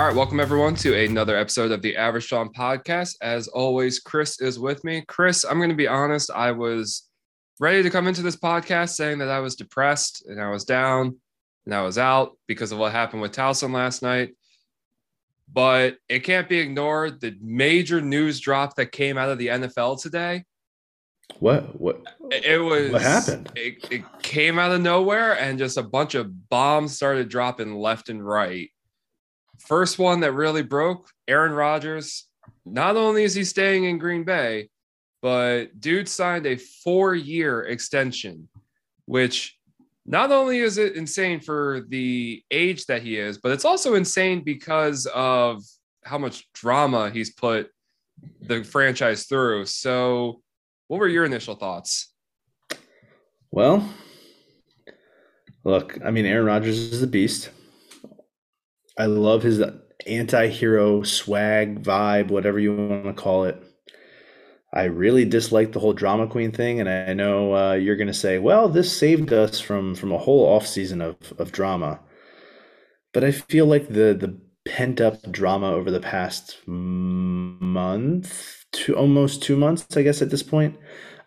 [0.00, 3.16] All right, welcome everyone to another episode of the Average Sean podcast.
[3.20, 5.04] As always, Chris is with me.
[5.06, 7.06] Chris, I'm going to be honest, I was
[7.58, 11.18] ready to come into this podcast saying that I was depressed and I was down
[11.66, 14.30] and I was out because of what happened with Towson last night.
[15.52, 20.00] But it can't be ignored the major news drop that came out of the NFL
[20.00, 20.44] today.
[21.40, 21.78] What?
[21.78, 22.00] What?
[22.30, 23.52] It was What happened?
[23.54, 28.08] It, it came out of nowhere and just a bunch of bombs started dropping left
[28.08, 28.70] and right.
[29.66, 32.26] First one that really broke Aaron Rodgers.
[32.64, 34.68] Not only is he staying in Green Bay,
[35.22, 38.48] but dude signed a four year extension,
[39.04, 39.56] which
[40.06, 44.42] not only is it insane for the age that he is, but it's also insane
[44.42, 45.62] because of
[46.04, 47.70] how much drama he's put
[48.42, 49.66] the franchise through.
[49.66, 50.40] So,
[50.88, 52.12] what were your initial thoughts?
[53.52, 53.88] Well,
[55.64, 57.50] look, I mean, Aaron Rodgers is a beast.
[59.00, 59.62] I love his
[60.06, 63.56] anti-hero swag vibe, whatever you want to call it.
[64.74, 68.14] I really dislike the whole drama queen thing, and I know uh, you're going to
[68.14, 72.00] say, "Well, this saved us from from a whole off season of of drama."
[73.12, 79.42] But I feel like the the pent up drama over the past month, to almost
[79.42, 80.76] two months, I guess at this point,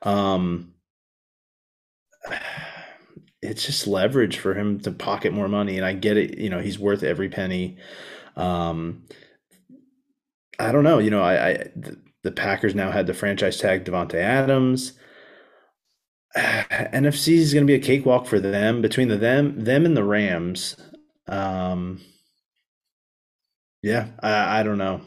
[0.03, 0.72] um,
[3.43, 5.77] it's just leverage for him to pocket more money.
[5.77, 7.77] And I get it, you know, he's worth every penny.
[8.35, 9.03] Um,
[10.59, 11.67] I don't know, you know, I, I
[12.23, 14.93] the, Packers now had the franchise tag Davante Adams.
[16.35, 20.03] NFC is going to be a cakewalk for them between the them them and the
[20.03, 20.75] Rams.
[21.27, 22.01] Um,
[23.81, 25.01] yeah, I, I don't know.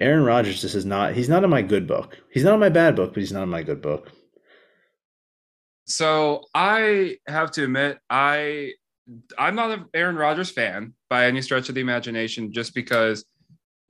[0.00, 1.14] Aaron Rodgers just is not.
[1.14, 2.18] He's not in my good book.
[2.30, 4.10] He's not in my bad book, but he's not in my good book.
[5.86, 8.72] So I have to admit, I
[9.38, 13.24] I'm not an Aaron Rodgers fan by any stretch of the imagination, just because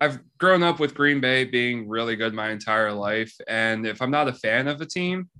[0.00, 4.10] I've grown up with Green Bay being really good my entire life, and if I'm
[4.10, 5.30] not a fan of a team,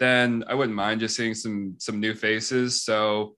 [0.00, 2.82] then I wouldn't mind just seeing some some new faces.
[2.82, 3.36] So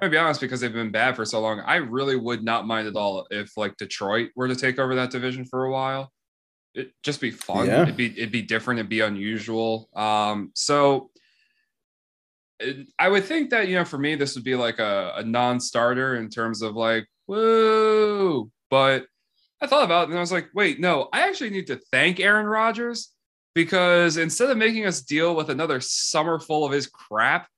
[0.00, 2.86] I'll be honest, because they've been bad for so long, I really would not mind
[2.86, 6.12] at all if like Detroit were to take over that division for a while.
[6.74, 7.66] It'd just be fun.
[7.66, 7.82] Yeah.
[7.82, 8.78] It'd be it'd be different.
[8.78, 9.88] It'd be unusual.
[9.96, 11.11] Um, so it-
[12.98, 16.16] I would think that you know for me this would be like a, a non-starter
[16.16, 18.50] in terms of like woo.
[18.70, 19.06] But
[19.60, 22.20] I thought about it and I was like, wait, no, I actually need to thank
[22.20, 23.10] Aaron Rodgers
[23.54, 27.48] because instead of making us deal with another summer full of his crap,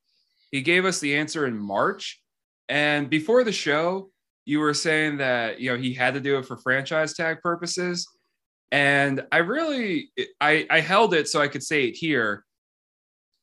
[0.50, 2.21] he gave us the answer in March.
[2.69, 4.11] And before the show,
[4.44, 8.06] you were saying that you know he had to do it for franchise tag purposes.
[8.71, 12.44] And I really I, I held it so I could say it here.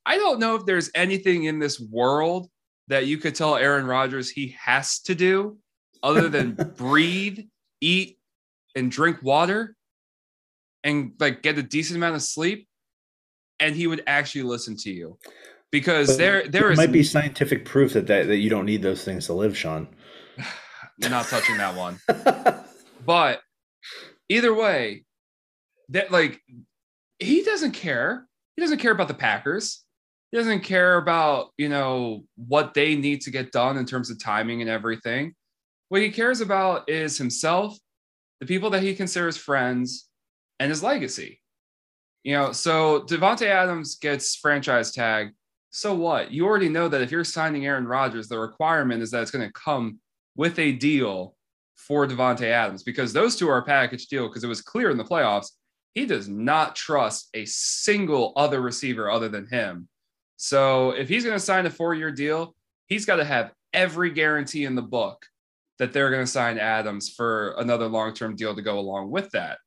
[0.06, 2.50] I don't know if there's anything in this world
[2.88, 5.58] that you could tell Aaron Rodgers he has to do
[6.04, 7.40] other than breathe,
[7.80, 8.18] eat,
[8.76, 9.76] and drink water
[10.84, 12.68] and like get a decent amount of sleep.
[13.60, 15.20] And he would actually listen to you.
[15.72, 18.82] Because But there there is might be scientific proof that, that that you don't need
[18.82, 19.88] those things to live, Sean.
[21.00, 22.00] not touching that one.
[23.06, 23.42] But
[24.30, 25.06] either way,
[25.90, 26.40] that like
[27.20, 28.28] he doesn't care.
[28.56, 29.84] He doesn't care about the Packers.
[30.32, 34.22] He doesn't care about, you know, what they need to get done in terms of
[34.22, 35.34] timing and everything.
[35.90, 37.78] What he cares about is himself,
[38.40, 40.08] the people that he considers friends,
[40.60, 41.42] and his legacy.
[42.24, 45.32] You know, so Davante Adams gets franchise tag.
[45.72, 46.32] So what?
[46.32, 49.48] You already know that if you're signing Aaron Rodgers, the requirement is that it's going
[49.48, 50.00] to come
[50.36, 51.36] with a deal
[51.76, 54.98] for Davante Adams because those two are a package deal because it was clear in
[54.98, 55.48] the playoffs
[55.94, 59.90] he does not trust a single other receiver other than him.
[60.44, 62.56] So if he's going to sign a four-year deal,
[62.88, 65.24] he's got to have every guarantee in the book
[65.78, 69.60] that they're going to sign Adams for another long-term deal to go along with that.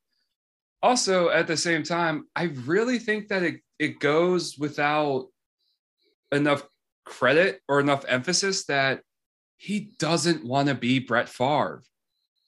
[0.82, 5.29] Also, at the same time, I really think that it, it goes without
[6.32, 6.67] enough
[7.05, 9.00] credit or enough emphasis that
[9.56, 11.85] he doesn't want to be Brett Favre.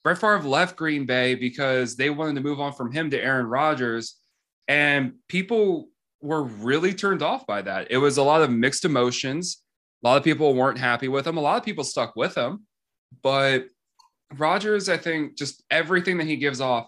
[0.03, 3.45] Brett Favre left Green Bay because they wanted to move on from him to Aaron
[3.45, 4.17] Rodgers,
[4.67, 5.87] and people
[6.27, 7.87] were really turned off by that.
[7.89, 9.63] It was a lot of mixed emotions.
[10.03, 11.37] A lot of people weren't happy with him.
[11.37, 12.65] A lot of people stuck with him,
[13.23, 13.65] but
[14.35, 16.87] Rodgers, I think, just everything that he gives off,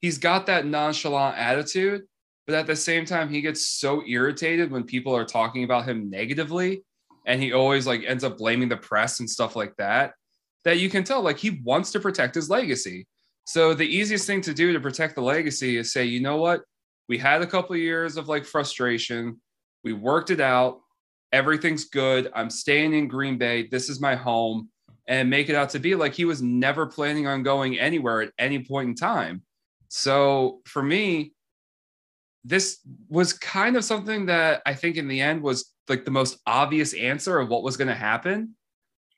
[0.00, 2.02] he's got that nonchalant attitude,
[2.46, 6.10] but at the same time, he gets so irritated when people are talking about him
[6.10, 6.82] negatively
[7.28, 10.14] and he always like ends up blaming the press and stuff like that
[10.64, 13.06] that you can tell like he wants to protect his legacy
[13.44, 16.62] so the easiest thing to do to protect the legacy is say you know what
[17.08, 19.40] we had a couple of years of like frustration
[19.84, 20.80] we worked it out
[21.32, 24.68] everything's good i'm staying in green bay this is my home
[25.08, 28.32] and make it out to be like he was never planning on going anywhere at
[28.38, 29.42] any point in time.
[29.88, 31.32] So for me,
[32.44, 32.78] this
[33.08, 36.92] was kind of something that I think in the end was like the most obvious
[36.92, 38.54] answer of what was going to happen.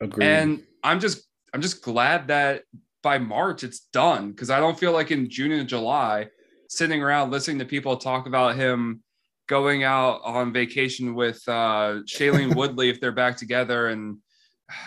[0.01, 0.25] Agreed.
[0.25, 1.23] And I'm just
[1.53, 2.63] I'm just glad that
[3.03, 6.29] by March it's done because I don't feel like in June and July
[6.71, 9.03] sitting around listening to people talk about him
[9.49, 14.19] going out on vacation with uh Shailene Woodley if they're back together and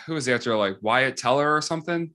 [0.06, 2.12] who was the actor like Wyatt Teller or something.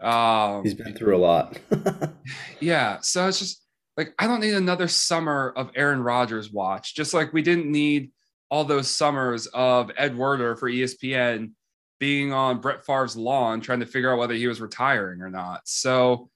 [0.00, 1.58] Um, He's been through a lot.
[2.60, 3.62] yeah, so it's just
[3.98, 6.94] like I don't need another summer of Aaron Rodgers watch.
[6.94, 8.12] Just like we didn't need
[8.50, 11.52] all those summers of Ed Werder for ESPN
[11.98, 15.60] being on Brett Favre's lawn trying to figure out whether he was retiring or not.
[15.64, 16.30] So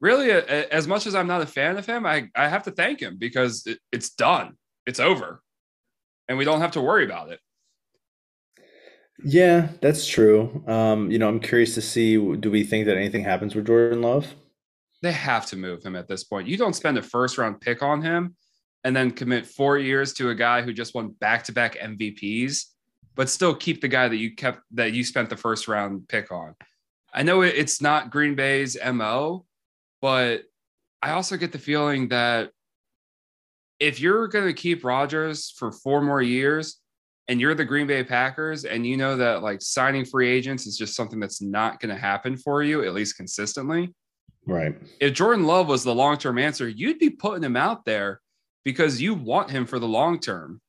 [0.00, 3.00] really, as much as I'm not a fan of him, I, I have to thank
[3.00, 4.56] him because it, it's done.
[4.86, 5.42] It's over.
[6.28, 7.40] And we don't have to worry about it.
[9.24, 10.62] Yeah, that's true.
[10.66, 14.02] Um, you know, I'm curious to see do we think that anything happens with Jordan
[14.02, 14.32] Love?
[15.02, 16.48] They have to move him at this point.
[16.48, 18.36] You don't spend a first round pick on him
[18.84, 22.66] and then commit four years to a guy who just won back to back MVPs,
[23.16, 26.30] but still keep the guy that you kept that you spent the first round pick
[26.30, 26.54] on.
[27.12, 29.46] I know it's not Green Bay's MO,
[30.00, 30.42] but
[31.02, 32.50] I also get the feeling that
[33.80, 36.80] if you're going to keep Rodgers for four more years,
[37.28, 40.78] and you're the Green Bay Packers and you know that like signing free agents is
[40.78, 43.94] just something that's not going to happen for you, at least consistently.
[44.46, 44.74] Right.
[44.98, 48.20] If Jordan Love was the long term answer, you'd be putting him out there
[48.64, 50.60] because you want him for the long term.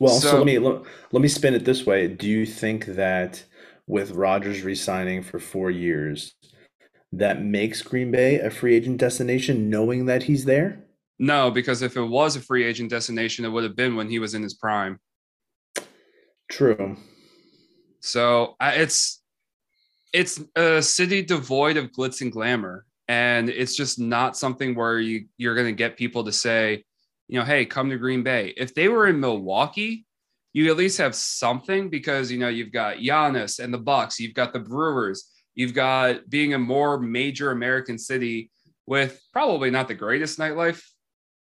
[0.00, 0.82] Well, so, so let me let,
[1.12, 2.08] let me spin it this way.
[2.08, 3.44] Do you think that
[3.86, 6.34] with Rodgers resigning for four years,
[7.12, 10.84] that makes Green Bay a free agent destination, knowing that he's there?
[11.18, 14.18] No, because if it was a free agent destination, it would have been when he
[14.18, 14.98] was in his prime.
[16.50, 16.96] True.
[18.00, 19.22] So it's
[20.12, 25.26] it's a city devoid of glitz and glamour, and it's just not something where you
[25.36, 26.84] you're going to get people to say,
[27.28, 28.52] you know, hey, come to Green Bay.
[28.56, 30.04] If they were in Milwaukee,
[30.52, 34.34] you at least have something because you know you've got Giannis and the Bucks, you've
[34.34, 38.50] got the Brewers, you've got being a more major American city
[38.86, 40.82] with probably not the greatest nightlife,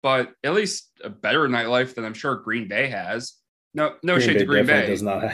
[0.03, 3.33] but at least a better nightlife than I'm sure Green Bay has.
[3.73, 4.87] No, no Green shade Bay to Green Bay.
[4.87, 5.33] Does not.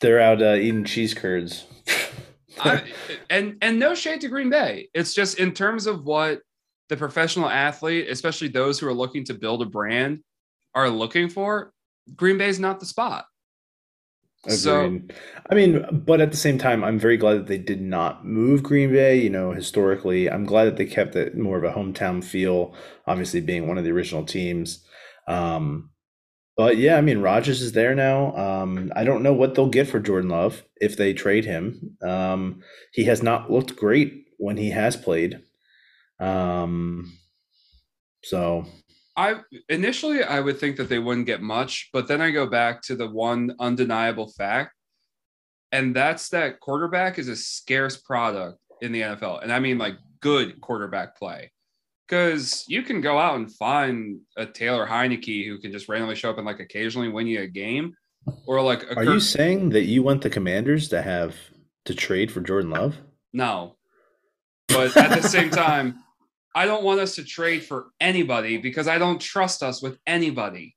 [0.00, 1.66] They're out uh, eating cheese curds.
[2.58, 2.82] I,
[3.30, 4.88] and and no shade to Green Bay.
[4.94, 6.40] It's just in terms of what
[6.88, 10.20] the professional athlete, especially those who are looking to build a brand,
[10.74, 11.72] are looking for.
[12.16, 13.24] Green Bay is not the spot.
[14.44, 14.58] Agreed.
[14.58, 15.00] So,
[15.50, 18.62] I mean, but at the same time, I'm very glad that they did not move
[18.62, 19.20] Green Bay.
[19.20, 22.74] You know, historically, I'm glad that they kept it more of a hometown feel.
[23.06, 24.84] Obviously, being one of the original teams.
[25.28, 25.90] Um,
[26.56, 28.36] but yeah, I mean, Rodgers is there now.
[28.36, 31.96] Um, I don't know what they'll get for Jordan Love if they trade him.
[32.02, 32.62] Um,
[32.92, 35.40] he has not looked great when he has played.
[36.20, 37.16] Um,
[38.22, 38.66] so
[39.16, 42.82] I initially I would think that they wouldn't get much, but then I go back
[42.82, 44.74] to the one undeniable fact,
[45.70, 49.96] and that's that quarterback is a scarce product in the NFL, and I mean like
[50.20, 51.50] good quarterback play
[52.12, 56.28] because you can go out and find a Taylor Heinicke who can just randomly show
[56.28, 57.94] up and like occasionally win you a game,
[58.46, 58.82] or like.
[58.90, 61.34] Are Kirk- you saying that you want the Commanders to have
[61.86, 62.96] to trade for Jordan Love?
[63.32, 63.76] No,
[64.68, 66.02] but at the same time,
[66.54, 70.76] I don't want us to trade for anybody because I don't trust us with anybody.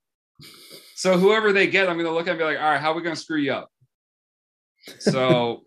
[0.96, 2.92] So whoever they get, I'm going to look at and be like, all right, how
[2.92, 3.70] are we going to screw you up?
[5.00, 5.64] So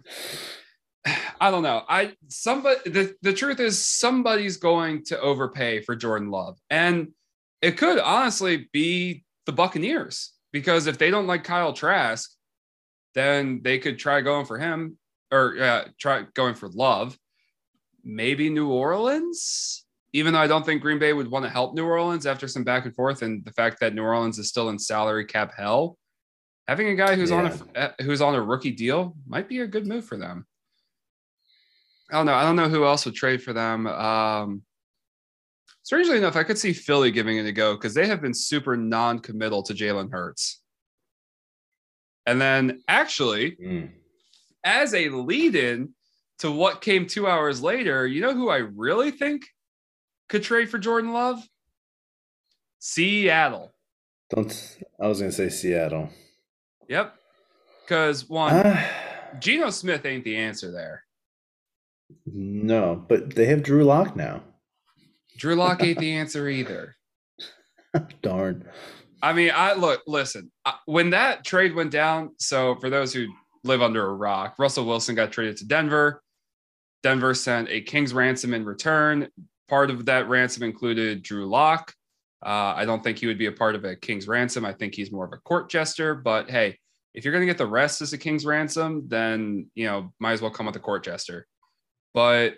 [1.40, 1.82] I don't know.
[1.88, 6.58] I somebody the, the truth is somebody's going to overpay for Jordan Love.
[6.70, 7.08] And
[7.62, 12.30] it could honestly be the Buccaneers because if they don't like Kyle Trask,
[13.14, 14.98] then they could try going for him
[15.30, 17.18] or uh, try going for Love.
[18.04, 21.84] Maybe New Orleans, even though I don't think Green Bay would want to help New
[21.84, 24.78] Orleans after some back and forth and the fact that New Orleans is still in
[24.78, 25.98] salary cap hell.
[26.66, 27.36] Having a guy who's yeah.
[27.36, 30.46] on a uh, who's on a rookie deal might be a good move for them.
[32.10, 32.34] I don't know.
[32.34, 33.86] I don't know who else would trade for them.
[33.86, 34.62] Um,
[35.82, 38.76] strangely enough, I could see Philly giving it a go because they have been super
[38.76, 40.62] non-committal to Jalen Hurts.
[42.26, 43.90] And then, actually, mm.
[44.64, 45.94] as a lead-in
[46.40, 49.46] to what came two hours later, you know who I really think
[50.28, 51.46] could trade for Jordan Love?
[52.78, 53.72] Seattle.
[54.30, 54.78] Don't.
[55.00, 56.10] I was to say Seattle.
[56.88, 57.14] Yep.
[57.84, 58.86] Because one, uh,
[59.40, 61.04] Geno Smith ain't the answer there.
[62.26, 64.42] No, but they have Drew Lock now.
[65.38, 66.96] Drew Lock ain't the answer either.
[68.22, 68.68] Darn.
[69.22, 70.50] I mean, I look, listen,
[70.84, 73.26] when that trade went down, so for those who
[73.64, 74.56] live under a rock.
[74.58, 76.22] Russell Wilson got traded to Denver.
[77.02, 79.28] Denver sent a king's ransom in return.
[79.68, 81.94] Part of that ransom included Drew Lock.
[82.44, 84.64] Uh, I don't think he would be a part of a king's ransom.
[84.64, 86.14] I think he's more of a court jester.
[86.14, 86.78] But hey,
[87.14, 90.32] if you're going to get the rest as a king's ransom, then you know might
[90.32, 91.46] as well come with a court jester.
[92.14, 92.54] But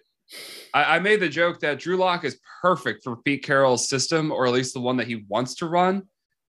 [0.75, 4.47] I, I made the joke that Drew Lock is perfect for Pete Carroll's system, or
[4.47, 6.03] at least the one that he wants to run,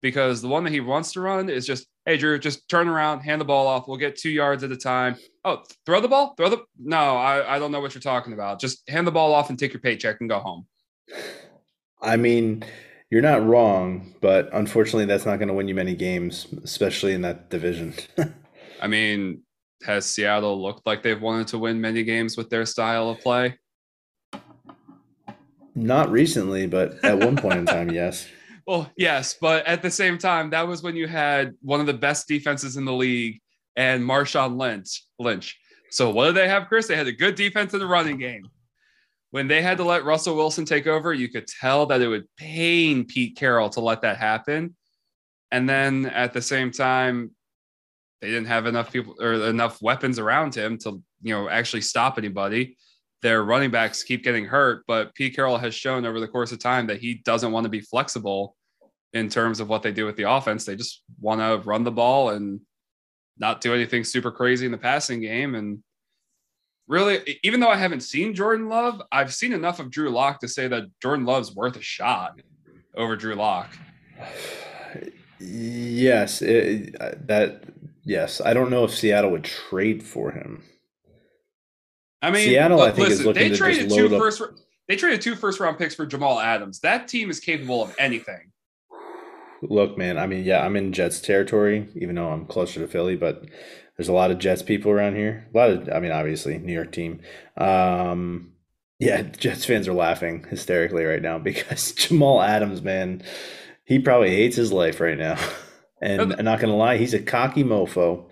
[0.01, 3.21] because the one that he wants to run is just, hey Drew, just turn around,
[3.21, 3.87] hand the ball off.
[3.87, 5.15] We'll get two yards at a time.
[5.43, 8.59] Oh, throw the ball, throw the no, I, I don't know what you're talking about.
[8.59, 10.67] Just hand the ball off and take your paycheck and go home.
[12.01, 12.63] I mean,
[13.09, 17.21] you're not wrong, but unfortunately, that's not going to win you many games, especially in
[17.21, 17.93] that division.
[18.81, 19.41] I mean,
[19.85, 23.57] has Seattle looked like they've wanted to win many games with their style of play?
[25.75, 28.27] Not recently, but at one point in time, yes.
[28.67, 31.93] Well, yes, but at the same time, that was when you had one of the
[31.93, 33.39] best defenses in the league
[33.75, 35.05] and Marshawn Lynch.
[35.19, 35.57] Lynch.
[35.91, 36.87] So what did they have, Chris?
[36.87, 38.43] They had a good defense in the running game.
[39.29, 42.25] When they had to let Russell Wilson take over, you could tell that it would
[42.37, 44.75] pain Pete Carroll to let that happen.
[45.51, 47.31] And then at the same time,
[48.21, 52.17] they didn't have enough people or enough weapons around him to, you know, actually stop
[52.17, 52.77] anybody
[53.25, 56.59] their running backs keep getting hurt, but Pete Carroll has shown over the course of
[56.59, 58.55] time that he doesn't want to be flexible
[59.13, 60.63] in terms of what they do with the offense.
[60.63, 62.59] They just want to run the ball and
[63.39, 65.55] not do anything super crazy in the passing game.
[65.55, 65.79] And
[66.87, 70.47] really, even though I haven't seen Jordan Love, I've seen enough of Drew Lock to
[70.47, 72.39] say that Jordan Love's worth a shot
[72.95, 73.75] over Drew Lock.
[75.39, 77.63] Yes, it, that
[78.03, 78.39] yes.
[78.39, 80.61] I don't know if Seattle would trade for him.
[82.25, 84.41] I mean, Seattle, I think, listen, is looking they traded to two first.
[84.87, 86.79] They traded two first round picks for Jamal Adams.
[86.79, 88.51] That team is capable of anything.
[89.61, 90.17] Look, man.
[90.17, 93.45] I mean, yeah, I'm in Jets territory, even though I'm closer to Philly, but
[93.95, 95.47] there's a lot of Jets people around here.
[95.53, 97.21] A lot of, I mean, obviously, New York team.
[97.57, 98.53] Um,
[98.99, 103.21] yeah, Jets fans are laughing hysterically right now because Jamal Adams, man,
[103.85, 105.37] he probably hates his life right now.
[106.01, 108.25] And I'm not gonna lie, he's a cocky mofo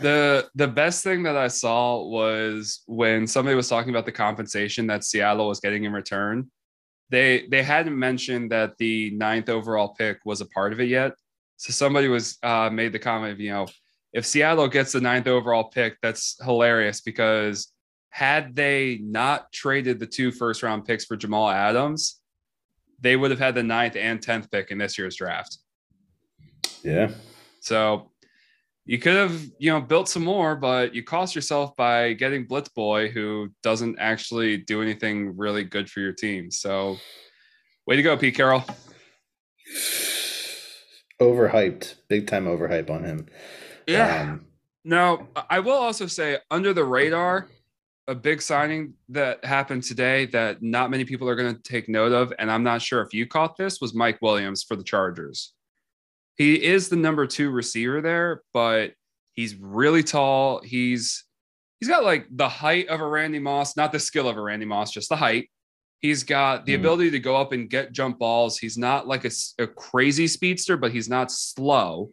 [0.00, 4.86] the the best thing that I saw was when somebody was talking about the compensation
[4.88, 6.50] that Seattle was getting in return.
[7.10, 11.12] They they hadn't mentioned that the ninth overall pick was a part of it yet.
[11.56, 13.66] So somebody was uh, made the comment, you know,
[14.12, 17.72] if Seattle gets the ninth overall pick, that's hilarious because
[18.10, 22.20] had they not traded the two first round picks for Jamal Adams,
[23.00, 25.58] they would have had the ninth and tenth pick in this year's draft.
[26.84, 27.10] Yeah.
[27.60, 28.12] So
[28.86, 32.68] you could have you know built some more but you cost yourself by getting blitz
[32.68, 36.50] boy who doesn't actually do anything really good for your team.
[36.50, 36.96] So
[37.86, 38.64] way to go pete carroll.
[41.20, 41.94] Overhyped.
[42.08, 43.26] Big time overhype on him.
[43.86, 44.22] Yeah.
[44.22, 44.46] Um,
[44.84, 47.48] now i will also say under the radar
[48.06, 52.12] a big signing that happened today that not many people are going to take note
[52.12, 55.53] of and i'm not sure if you caught this was mike williams for the chargers
[56.36, 58.92] he is the number two receiver there, but
[59.34, 60.60] he's really tall.
[60.62, 61.24] He's
[61.80, 64.66] he's got like the height of a Randy Moss, not the skill of a Randy
[64.66, 65.50] Moss, just the height.
[66.00, 66.80] He's got the mm.
[66.80, 68.58] ability to go up and get jump balls.
[68.58, 72.10] He's not like a, a crazy speedster, but he's not slow.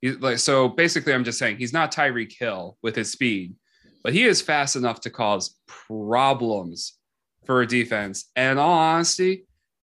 [0.00, 3.54] He's like so basically, I'm just saying he's not Tyreek Hill with his speed,
[4.02, 6.94] but he is fast enough to cause problems
[7.44, 8.30] for a defense.
[8.36, 9.44] And all honesty,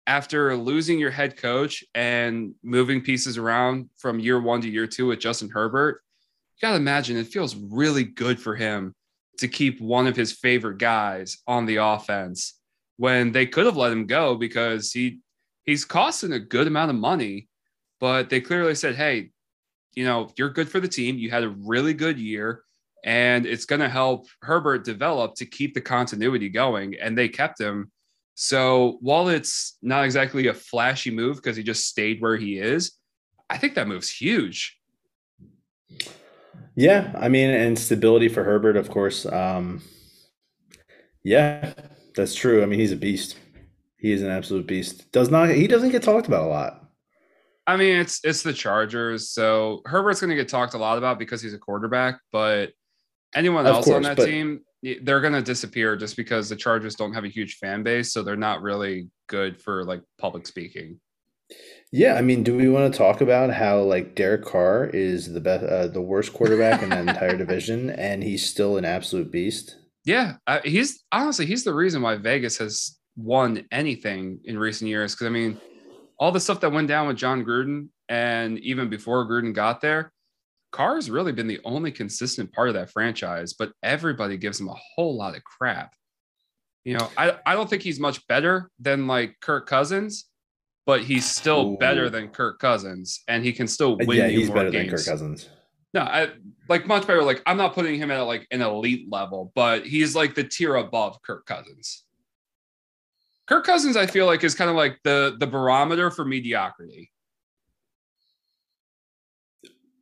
[0.06, 5.08] after losing your head coach and moving pieces around from year one to year two
[5.08, 6.02] with Justin Herbert,
[6.56, 8.94] you got to imagine it feels really good for him
[9.38, 12.58] to keep one of his favorite guys on the offense
[12.96, 15.20] when they could have let him go because he
[15.64, 17.48] he's costing a good amount of money,
[17.98, 19.30] but they clearly said, "Hey,
[19.94, 21.18] you know, you're good for the team.
[21.18, 22.62] You had a really good year."
[23.02, 26.96] And it's going to help Herbert develop to keep the continuity going.
[27.00, 27.90] And they kept him
[28.42, 32.92] so while it's not exactly a flashy move because he just stayed where he is,
[33.50, 34.78] I think that move's huge.
[36.74, 39.26] Yeah, I mean, and stability for Herbert, of course.
[39.26, 39.82] Um,
[41.22, 41.74] yeah,
[42.16, 42.62] that's true.
[42.62, 43.36] I mean, he's a beast.
[43.98, 45.12] He is an absolute beast.
[45.12, 46.88] Does not he doesn't get talked about a lot.
[47.66, 51.18] I mean, it's it's the Chargers, so Herbert's going to get talked a lot about
[51.18, 52.18] because he's a quarterback.
[52.32, 52.72] But
[53.34, 56.94] anyone of else course, on that team, they're going to disappear just because the Chargers
[56.94, 61.00] don't have a huge fan base, so they're not really good for like public speaking.
[61.92, 65.40] Yeah, I mean, do we want to talk about how like Derek Carr is the
[65.40, 69.76] best, uh, the worst quarterback in the entire division, and he's still an absolute beast?
[70.04, 75.14] Yeah, uh, he's honestly he's the reason why Vegas has won anything in recent years.
[75.14, 75.60] Because I mean,
[76.18, 80.12] all the stuff that went down with Jon Gruden, and even before Gruden got there,
[80.72, 84.76] Carr's really been the only consistent part of that franchise, but everybody gives him a
[84.94, 85.94] whole lot of crap.
[86.84, 90.26] You know, I, I don't think he's much better than like Kirk Cousins,
[90.86, 91.76] but he's still Ooh.
[91.76, 94.18] better than Kirk Cousins, and he can still uh, win.
[94.18, 94.90] Yeah, he's better games.
[94.90, 95.48] than Kirk Cousins.
[95.92, 96.30] No, I
[96.68, 97.22] like much better.
[97.22, 100.76] Like I'm not putting him at like an elite level, but he's like the tier
[100.76, 102.04] above Kirk Cousins.
[103.46, 107.10] Kirk Cousins, I feel like, is kind of like the the barometer for mediocrity.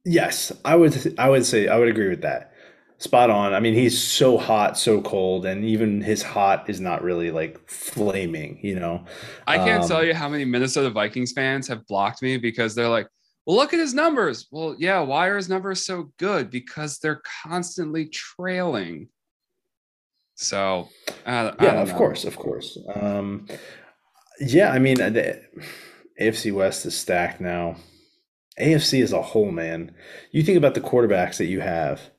[0.08, 1.14] Yes, I would.
[1.18, 2.54] I would say I would agree with that.
[2.96, 3.52] Spot on.
[3.52, 7.68] I mean, he's so hot, so cold, and even his hot is not really like
[7.68, 8.58] flaming.
[8.62, 9.04] You know,
[9.46, 12.88] I can't um, tell you how many Minnesota Vikings fans have blocked me because they're
[12.88, 13.06] like,
[13.44, 16.50] "Well, look at his numbers." Well, yeah, why are his numbers so good?
[16.50, 19.10] Because they're constantly trailing.
[20.36, 20.88] So,
[21.26, 21.98] I, yeah, of know.
[21.98, 22.78] course, of course.
[22.94, 23.46] Um,
[24.40, 25.42] yeah, I mean, the
[26.18, 27.76] AFC West is stacked now.
[28.60, 29.92] AFC as a whole, man.
[30.30, 32.10] You think about the quarterbacks that you have,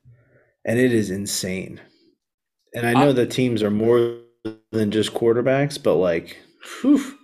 [0.65, 1.81] and it is insane.
[2.73, 4.19] And I know the teams are more
[4.71, 6.37] than just quarterbacks, but like,
[6.81, 7.17] whew.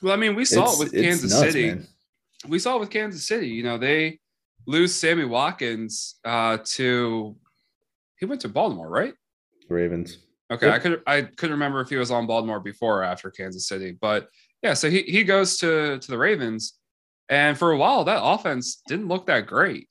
[0.00, 1.66] Well, I mean, we saw it's, it with Kansas nuts, City.
[1.68, 1.86] Man.
[2.48, 3.48] We saw it with Kansas City.
[3.48, 4.18] You know, they
[4.66, 7.36] lose Sammy Watkins uh, to
[8.18, 9.14] he went to Baltimore, right?
[9.68, 10.18] Ravens.
[10.50, 10.74] Okay, yep.
[10.74, 13.96] I could I couldn't remember if he was on Baltimore before or after Kansas City,
[14.00, 14.28] but
[14.62, 16.74] yeah, so he he goes to to the Ravens
[17.32, 19.88] and for a while, that offense didn't look that great.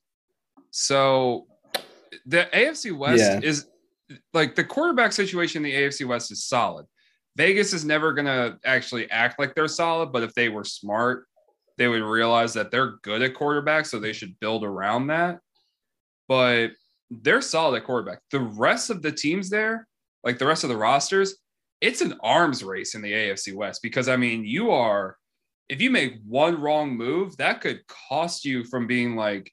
[0.69, 1.47] So
[2.27, 3.39] the AFC West yeah.
[3.41, 3.65] is
[4.31, 6.85] like the quarterback situation in the AFC West is solid.
[7.35, 11.25] Vegas is never going to actually act like they're solid, but if they were smart,
[11.79, 15.39] they would realize that they're good at quarterback, so they should build around that.
[16.27, 16.73] But
[17.09, 18.19] they're solid at quarterback.
[18.29, 19.87] The rest of the teams there,
[20.23, 21.37] like the rest of the rosters,
[21.79, 25.17] it's an arms race in the AFC West because I mean, you are
[25.71, 29.49] if you make one wrong move, that could cost you from being like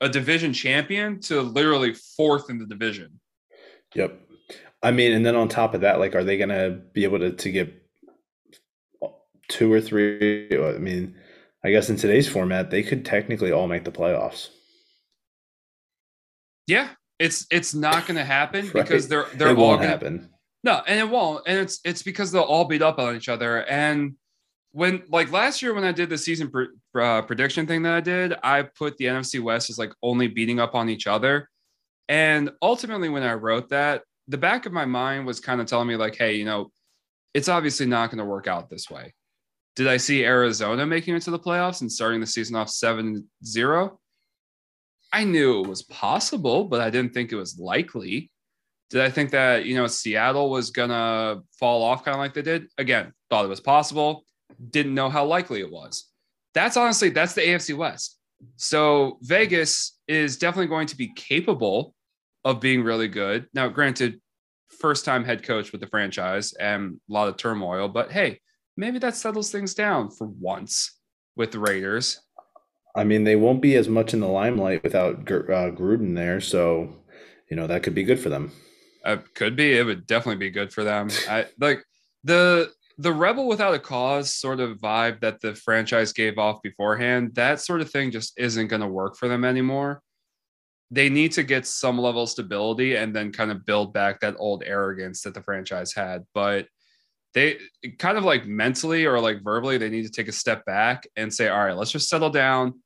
[0.00, 3.18] a division champion to literally fourth in the division.
[3.96, 4.16] Yep.
[4.80, 7.18] I mean, and then on top of that, like, are they going to be able
[7.18, 7.82] to, to get
[9.48, 10.48] two or three?
[10.52, 11.16] I mean,
[11.64, 14.50] I guess in today's format, they could technically all make the playoffs.
[16.68, 18.84] Yeah, it's it's not going to happen right.
[18.84, 20.30] because they're they're it all going to happen.
[20.62, 23.64] No, and it won't, and it's it's because they'll all beat up on each other,
[23.64, 24.14] and
[24.72, 26.50] when like last year when I did the season
[26.94, 30.60] uh, prediction thing that I did, I put the NFC West as like only beating
[30.60, 31.48] up on each other.
[32.08, 35.88] And ultimately, when I wrote that, the back of my mind was kind of telling
[35.88, 36.70] me like, hey, you know,
[37.34, 39.14] it's obviously not going to work out this way.
[39.76, 43.28] Did I see Arizona making it to the playoffs and starting the season off 7
[43.44, 44.00] 0?
[45.12, 48.30] I knew it was possible, but I didn't think it was likely.
[48.90, 52.34] Did I think that, you know, Seattle was going to fall off kind of like
[52.34, 52.66] they did?
[52.78, 54.24] Again, thought it was possible
[54.70, 56.06] didn't know how likely it was.
[56.54, 58.18] That's honestly, that's the AFC West.
[58.56, 61.94] So Vegas is definitely going to be capable
[62.44, 63.46] of being really good.
[63.54, 64.20] Now, granted,
[64.78, 68.40] first time head coach with the franchise and a lot of turmoil, but hey,
[68.76, 70.98] maybe that settles things down for once
[71.36, 72.20] with the Raiders.
[72.94, 76.92] I mean, they won't be as much in the limelight without uh, Gruden there, so
[77.48, 78.52] you know that could be good for them.
[79.04, 79.76] Uh, could be.
[79.76, 81.08] It would definitely be good for them.
[81.28, 81.84] I like
[82.24, 87.34] the the rebel without a cause sort of vibe that the franchise gave off beforehand,
[87.34, 90.02] that sort of thing just isn't going to work for them anymore.
[90.90, 94.36] They need to get some level of stability and then kind of build back that
[94.38, 96.24] old arrogance that the franchise had.
[96.34, 96.66] But
[97.32, 97.56] they
[97.98, 101.32] kind of like mentally or like verbally, they need to take a step back and
[101.32, 102.82] say, all right, let's just settle down,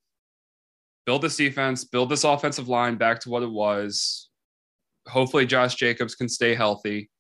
[1.06, 4.28] build this defense, build this offensive line back to what it was.
[5.08, 7.10] Hopefully, Josh Jacobs can stay healthy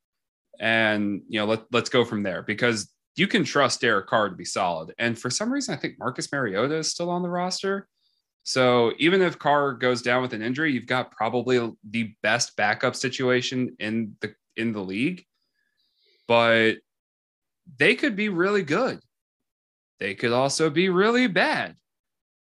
[0.60, 4.34] and you know let, let's go from there because you can trust Derek Carr to
[4.34, 4.92] be solid.
[4.98, 7.88] And for some reason, I think Marcus Mariota is still on the roster.
[8.42, 12.96] So even if Carr goes down with an injury, you've got probably the best backup
[12.96, 15.24] situation in the in the league.
[16.26, 16.76] But
[17.78, 19.00] they could be really good.
[20.00, 21.76] They could also be really bad.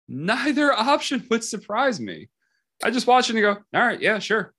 [0.09, 2.29] Neither option would surprise me.
[2.83, 4.53] I just watch it and go, all right, yeah, sure.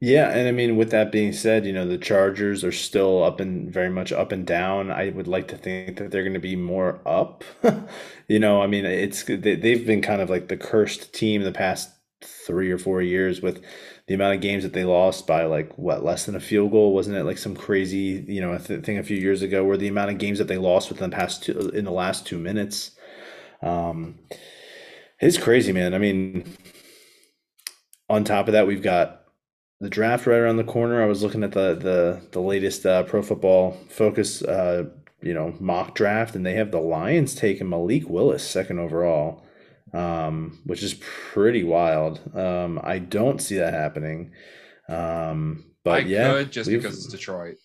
[0.00, 3.40] Yeah, and I mean, with that being said, you know, the Chargers are still up
[3.40, 4.92] and very much up and down.
[4.92, 7.42] I would like to think that they're going to be more up.
[8.28, 11.50] you know, I mean, it's they, they've been kind of like the cursed team the
[11.50, 11.90] past
[12.22, 13.60] three or four years with
[14.06, 16.92] the amount of games that they lost by like what less than a field goal
[16.92, 19.86] wasn't it like some crazy you know th- thing a few years ago where the
[19.86, 22.92] amount of games that they lost within the past two in the last two minutes
[23.62, 24.18] um
[25.20, 26.44] it's crazy man i mean
[28.08, 29.22] on top of that we've got
[29.80, 31.02] the draft right around the corner.
[31.02, 34.84] I was looking at the the the latest uh, Pro Football Focus, uh,
[35.22, 39.44] you know, mock draft, and they have the Lions taking Malik Willis second overall.
[39.94, 42.20] um, which is pretty wild.
[42.36, 44.32] Um, I don't see that happening.
[44.88, 47.56] Um, but I yeah, could just because it's Detroit.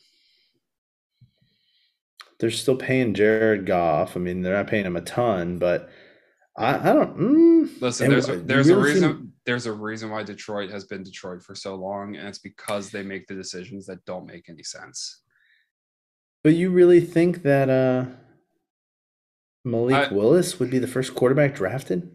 [2.39, 4.15] they're still paying Jared Goff.
[4.17, 5.89] I mean, they're not paying him a ton, but
[6.57, 7.17] I, I don't.
[7.17, 11.03] Mm, Listen, and there's a, there's a reason there's a reason why Detroit has been
[11.03, 14.63] Detroit for so long, and it's because they make the decisions that don't make any
[14.63, 15.21] sense.
[16.43, 18.05] But you really think that uh,
[19.65, 22.09] Malik I- Willis would be the first quarterback drafted?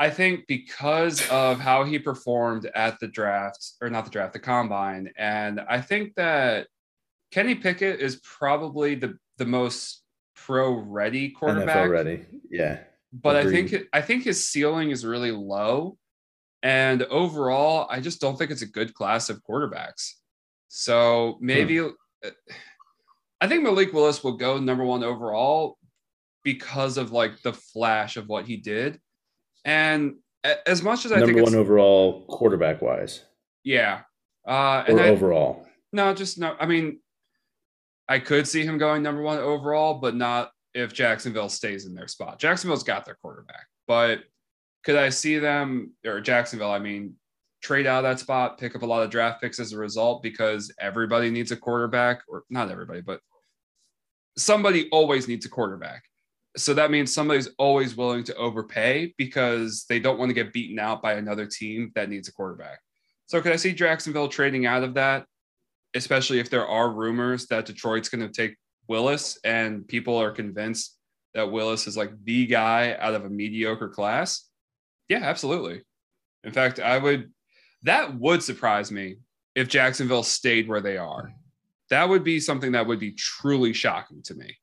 [0.00, 4.38] I think because of how he performed at the draft, or not the draft, the
[4.38, 6.68] combine, and I think that
[7.32, 10.02] Kenny Pickett is probably the the most
[10.36, 11.88] pro ready quarterback.
[11.88, 12.26] NFL ready.
[12.48, 12.78] Yeah.
[13.12, 15.98] but I think I think his ceiling is really low,
[16.62, 20.12] and overall, I just don't think it's a good class of quarterbacks.
[20.68, 21.88] So maybe Hmm.
[23.40, 25.78] I think Malik Willis will go number one overall
[26.42, 29.00] because of like the flash of what he did,
[29.64, 30.16] and
[30.66, 33.24] as much as I Number think one overall quarterback wise,
[33.64, 34.00] yeah,
[34.46, 35.66] uh, or I, overall.
[35.92, 36.56] no, just no.
[36.58, 37.00] I mean,
[38.08, 42.08] I could see him going number one overall, but not if Jacksonville stays in their
[42.08, 42.38] spot.
[42.38, 44.20] Jacksonville's got their quarterback, but
[44.84, 46.70] could I see them or Jacksonville?
[46.70, 47.14] I mean,
[47.62, 50.22] trade out of that spot, pick up a lot of draft picks as a result
[50.22, 53.20] because everybody needs a quarterback, or not everybody, but
[54.36, 56.04] somebody always needs a quarterback.
[56.56, 60.78] So that means somebody's always willing to overpay because they don't want to get beaten
[60.78, 62.78] out by another team that needs a quarterback.
[63.26, 65.26] So could I see Jacksonville trading out of that,
[65.94, 68.56] especially if there are rumors that Detroit's going to take
[68.88, 70.96] Willis and people are convinced
[71.34, 74.47] that Willis is like the guy out of a mediocre class?
[75.08, 75.82] Yeah, absolutely.
[76.44, 77.32] In fact, I would
[77.82, 79.16] that would surprise me
[79.54, 81.32] if Jacksonville stayed where they are.
[81.90, 84.56] That would be something that would be truly shocking to me.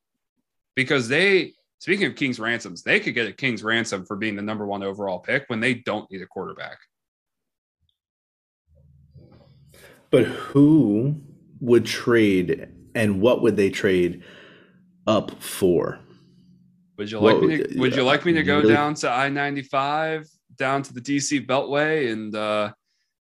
[0.75, 4.41] Because they speaking of King's ransoms, they could get a King's ransom for being the
[4.41, 6.77] number 1 overall pick when they don't need a quarterback.
[10.11, 11.21] But who
[11.59, 14.23] would trade and what would they trade
[15.07, 15.99] up for?
[16.97, 19.09] Would you like Well, me to, would you like me to go really- down to
[19.09, 22.71] I-95 down to the DC Beltway and uh,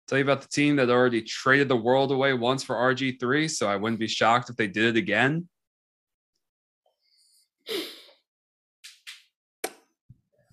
[0.08, 3.68] tell you about the team that already traded the world away once for RG3 so
[3.68, 5.48] I wouldn't be shocked if they did it again?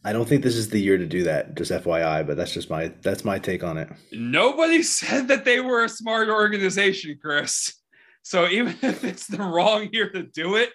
[0.04, 2.70] I don't think this is the year to do that, just FYI, but that's just
[2.70, 3.90] my that's my take on it.
[4.14, 7.74] Nobody said that they were a smart organization, Chris.
[8.22, 10.72] So even if it's the wrong year to do it,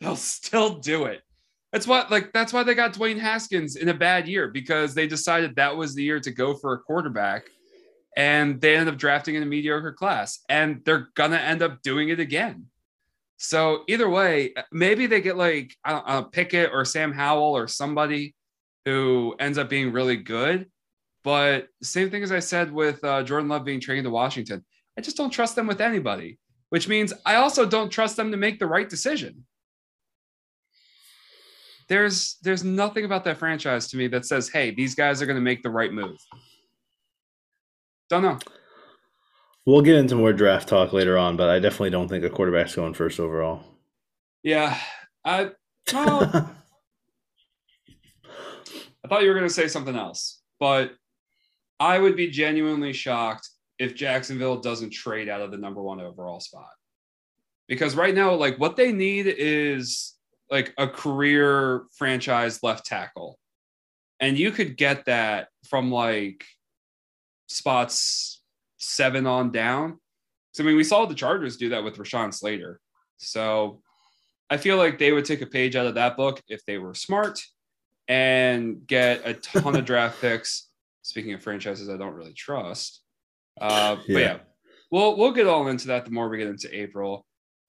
[0.00, 1.20] they'll still do it.
[1.72, 5.06] That's what like that's why they got Dwayne Haskins in a bad year because they
[5.06, 7.44] decided that was the year to go for a quarterback
[8.16, 12.08] and they ended up drafting in a mediocre class and they're gonna end up doing
[12.08, 12.66] it again.
[13.36, 17.68] So either way, maybe they get like I don't know, Pickett or Sam Howell or
[17.68, 18.34] somebody
[18.84, 20.66] who ends up being really good.
[21.22, 24.64] But same thing as I said with uh, Jordan Love being traded to Washington.
[24.98, 26.38] I just don't trust them with anybody,
[26.70, 29.44] which means I also don't trust them to make the right decision.
[31.90, 35.36] There's there's nothing about that franchise to me that says, "Hey, these guys are going
[35.36, 36.16] to make the right move."
[38.08, 38.38] Don't know.
[39.66, 42.76] We'll get into more draft talk later on, but I definitely don't think a quarterback's
[42.76, 43.64] going first overall.
[44.44, 44.78] Yeah,
[45.24, 45.50] I
[45.92, 46.20] well,
[49.04, 50.92] I thought you were going to say something else, but
[51.80, 53.48] I would be genuinely shocked
[53.80, 56.70] if Jacksonville doesn't trade out of the number one overall spot.
[57.66, 60.14] Because right now, like what they need is
[60.50, 63.38] like a career franchise left tackle.
[64.18, 66.44] And you could get that from like
[67.48, 68.42] spots
[68.78, 69.98] seven on down.
[70.52, 72.80] So, I mean, we saw the Chargers do that with Rashawn Slater.
[73.18, 73.82] So
[74.48, 76.94] I feel like they would take a page out of that book if they were
[76.94, 77.40] smart
[78.08, 80.68] and get a ton of draft picks.
[81.02, 83.02] Speaking of franchises, I don't really trust.
[83.60, 84.18] Uh, But Yeah.
[84.18, 84.38] yeah,
[84.90, 87.24] we'll we'll get all into that the more we get into April.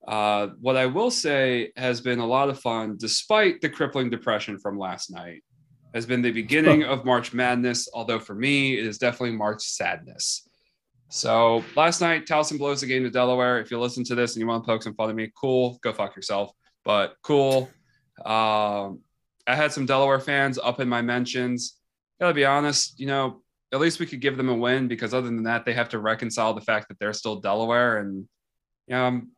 [0.08, 4.58] Uh, what I will say has been a lot of fun, despite the crippling depression
[4.58, 5.44] from last night.
[5.94, 10.48] Has been the beginning of March Madness, although for me it is definitely March Sadness.
[11.10, 13.60] So last night, Towson blows the game to Delaware.
[13.60, 15.78] If you listen to this and you want to poke some fun at me, cool,
[15.84, 16.52] go fuck yourself.
[16.86, 17.70] But cool.
[18.24, 19.02] Um,
[19.46, 21.78] I had some Delaware fans up in my mentions.
[22.20, 23.42] Gotta be honest, you know,
[23.74, 26.00] at least we could give them a win because other than that, they have to
[26.00, 27.98] reconcile the fact that they're still Delaware.
[27.98, 28.28] And
[28.88, 29.32] you know, um,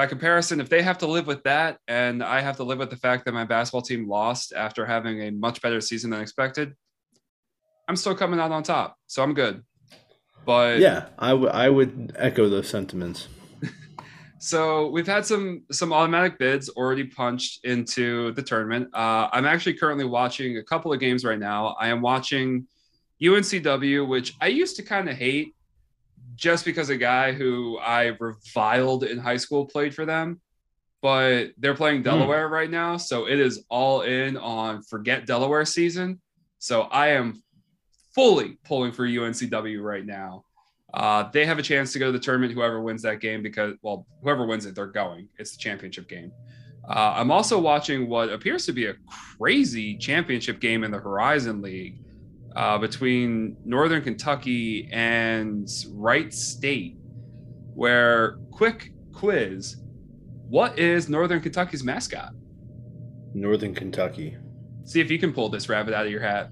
[0.00, 2.88] by comparison, if they have to live with that, and I have to live with
[2.88, 6.74] the fact that my basketball team lost after having a much better season than expected,
[7.86, 8.96] I'm still coming out on top.
[9.08, 9.62] So I'm good.
[10.46, 13.28] But yeah, I would I would echo those sentiments.
[14.42, 18.88] So we've had some some automatic bids already punched into the tournament.
[18.94, 21.76] Uh, I'm actually currently watching a couple of games right now.
[21.78, 22.66] I am watching
[23.20, 25.54] UNCW, which I used to kind of hate,
[26.40, 30.40] just because a guy who I reviled in high school played for them.
[31.02, 32.52] But they're playing Delaware mm.
[32.52, 36.20] right now, so it is all in on forget Delaware season.
[36.58, 37.42] So I am
[38.14, 40.44] fully pulling for UNCW right now.
[40.92, 42.52] Uh, they have a chance to go to the tournament.
[42.52, 45.28] Whoever wins that game, because well, whoever wins it, they're going.
[45.38, 46.32] It's the championship game.
[46.86, 48.94] Uh, I'm also watching what appears to be a
[49.38, 52.02] crazy championship game in the Horizon League
[52.56, 56.96] uh, between Northern Kentucky and Wright State.
[57.74, 59.76] Where quick quiz:
[60.48, 62.32] What is Northern Kentucky's mascot?
[63.34, 64.36] Northern Kentucky.
[64.84, 66.50] See if you can pull this rabbit out of your hat.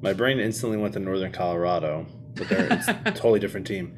[0.00, 3.96] My brain instantly went to Northern Colorado, but they're it's a totally different team.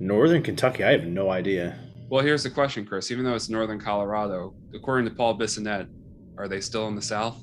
[0.00, 1.78] Northern Kentucky, I have no idea.
[2.08, 3.10] Well, here's the question, Chris.
[3.10, 5.88] Even though it's Northern Colorado, according to Paul Bissonnette,
[6.36, 7.42] are they still in the South?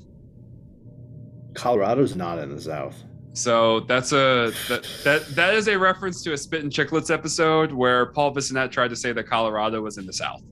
[1.54, 3.02] Colorado's not in the South.
[3.34, 7.72] So that's a that that, that is a reference to a Spit and Chicklets episode
[7.72, 10.42] where Paul Bissonnette tried to say that Colorado was in the South.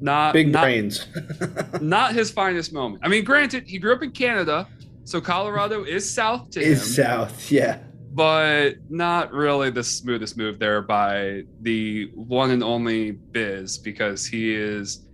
[0.00, 1.06] Not big not, brains.
[1.80, 3.02] not his finest moment.
[3.04, 4.66] I mean, granted, he grew up in Canada,
[5.04, 7.04] so Colorado is south to is him.
[7.04, 7.78] south, yeah.
[8.12, 14.54] But not really the smoothest move there by the one and only Biz because he
[14.54, 15.07] is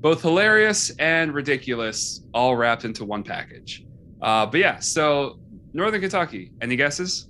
[0.00, 3.84] both hilarious and ridiculous, all wrapped into one package.
[4.22, 5.38] Uh, but yeah, so
[5.72, 6.52] Northern Kentucky.
[6.60, 7.28] Any guesses?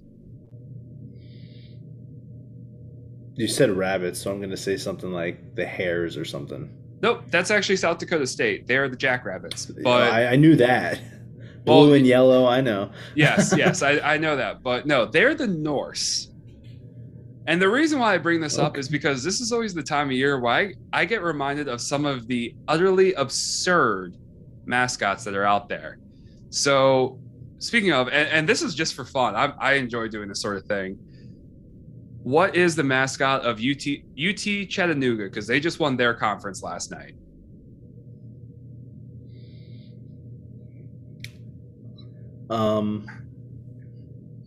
[3.35, 6.75] You said rabbits, so I'm going to say something like the hares or something.
[7.01, 8.67] Nope, that's actually South Dakota State.
[8.67, 9.67] They are the Jackrabbits.
[9.67, 11.01] But I, I knew that.
[11.65, 12.91] Blue well, and yellow, I know.
[13.15, 14.63] yes, yes, I, I know that.
[14.63, 16.33] But no, they're the Norse.
[17.49, 20.09] And the reason why I bring this up is because this is always the time
[20.09, 24.19] of year why I, I get reminded of some of the utterly absurd
[24.67, 25.99] mascots that are out there.
[26.51, 27.19] So,
[27.59, 30.59] speaking of, and, and this is just for fun, I, I enjoy doing this sort
[30.59, 30.99] of thing.
[32.23, 33.83] What is the mascot of UT
[34.23, 35.25] UT Chattanooga?
[35.25, 37.15] Because they just won their conference last night.
[42.51, 43.07] Um,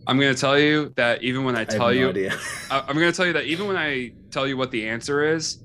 [0.06, 2.30] I'm going to tell you that even when I tell I you, no
[2.70, 5.62] I'm going to tell you that even when I tell you what the answer is,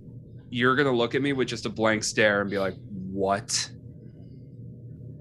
[0.50, 3.72] you're going to look at me with just a blank stare and be like, "What?"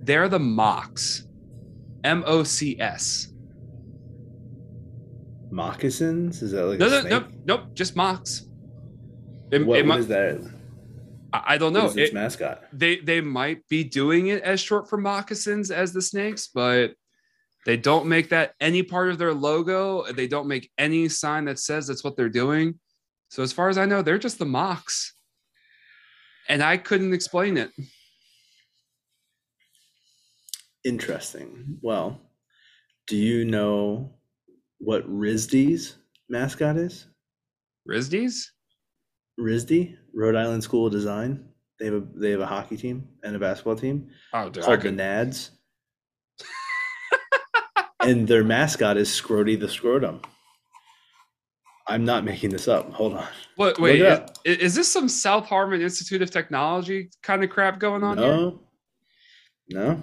[0.03, 1.23] They're the Mocs,
[2.05, 3.33] M O C S.
[5.51, 6.43] Moccasins?
[6.43, 8.43] Is that like no, no, no, nope, just Mocs.
[9.51, 10.53] It, what, it what is that?
[11.33, 11.93] I don't know.
[11.95, 12.65] it, mascot?
[12.73, 16.95] They they might be doing it as short for moccasins as the snakes, but
[17.67, 20.05] they don't make that any part of their logo.
[20.13, 22.79] They don't make any sign that says that's what they're doing.
[23.29, 25.11] So as far as I know, they're just the Mocs.
[26.49, 27.73] And I couldn't explain it.
[30.85, 31.79] Interesting.
[31.83, 32.21] Well,
[33.09, 34.13] do you know
[34.79, 35.97] what RISD's
[36.29, 37.09] mascot is?
[37.91, 38.53] RISD's?
[39.41, 41.49] RISD, Rhode Island School of Design.
[41.81, 44.81] They have a they have a hockey team and a basketball team oh, dude, called
[44.81, 45.51] the Nads
[48.07, 50.21] and their mascot is Scrotie the Scrotum.
[51.89, 52.93] I'm not making this up.
[52.93, 53.29] Hold on.
[53.57, 53.79] What?
[53.79, 58.17] Wait, is, is, this some South Harmon Institute of Technology kind of crap going on
[58.17, 58.23] no.
[59.69, 59.83] here?
[59.83, 60.03] No.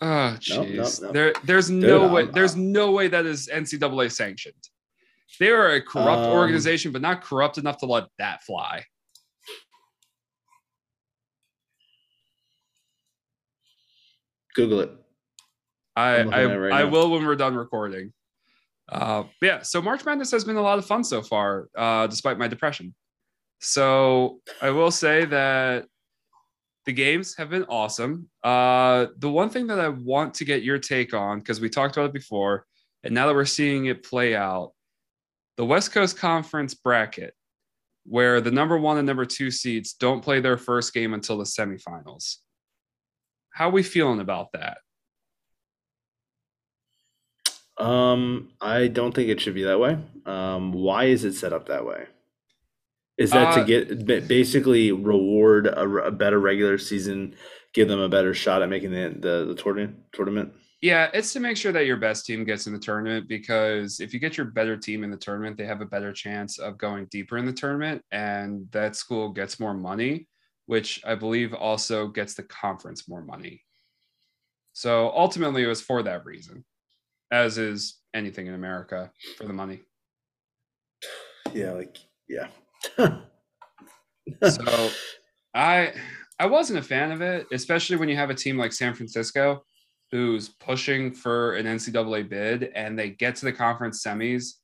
[0.00, 1.00] Oh, jeez.
[1.00, 2.22] No, no, there, there's Dude, no way.
[2.22, 4.54] I'm, there's I'm, no way that is NCAA sanctioned.
[5.40, 8.84] They are a corrupt um, organization, but not corrupt enough to let that fly.
[14.54, 15.03] Google it.
[15.96, 18.12] I I, right I will when we're done recording.
[18.88, 22.38] Uh, yeah, so March Madness has been a lot of fun so far, uh, despite
[22.38, 22.94] my depression.
[23.60, 25.86] So I will say that
[26.84, 28.28] the games have been awesome.
[28.42, 31.96] Uh, the one thing that I want to get your take on, because we talked
[31.96, 32.66] about it before,
[33.02, 34.72] and now that we're seeing it play out,
[35.56, 37.32] the West Coast Conference bracket,
[38.04, 41.44] where the number one and number two seeds don't play their first game until the
[41.44, 42.36] semifinals.
[43.50, 44.78] How are we feeling about that?
[47.84, 49.98] Um, I don't think it should be that way.
[50.24, 52.06] Um, why is it set up that way?
[53.18, 57.36] Is that uh, to get basically reward a, a, better regular season,
[57.74, 60.52] give them a better shot at making the the, the tournament tournament?
[60.80, 64.12] Yeah, it's to make sure that your best team gets in the tournament because if
[64.12, 67.06] you get your better team in the tournament, they have a better chance of going
[67.10, 70.26] deeper in the tournament, and that school gets more money,
[70.66, 73.62] which I believe also gets the conference more money.
[74.72, 76.64] So ultimately, it was for that reason
[77.34, 79.80] as is anything in America for the money.
[81.52, 82.48] Yeah, like yeah.
[84.50, 84.90] so
[85.54, 85.92] I
[86.40, 89.62] I wasn't a fan of it, especially when you have a team like San Francisco
[90.10, 94.54] who's pushing for an NCAA bid and they get to the conference semis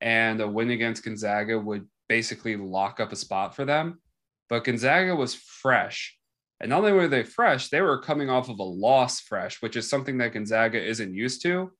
[0.00, 4.00] and a win against Gonzaga would basically lock up a spot for them.
[4.48, 6.16] But Gonzaga was fresh.
[6.60, 9.76] And not only were they fresh, they were coming off of a loss fresh, which
[9.76, 11.72] is something that Gonzaga isn't used to.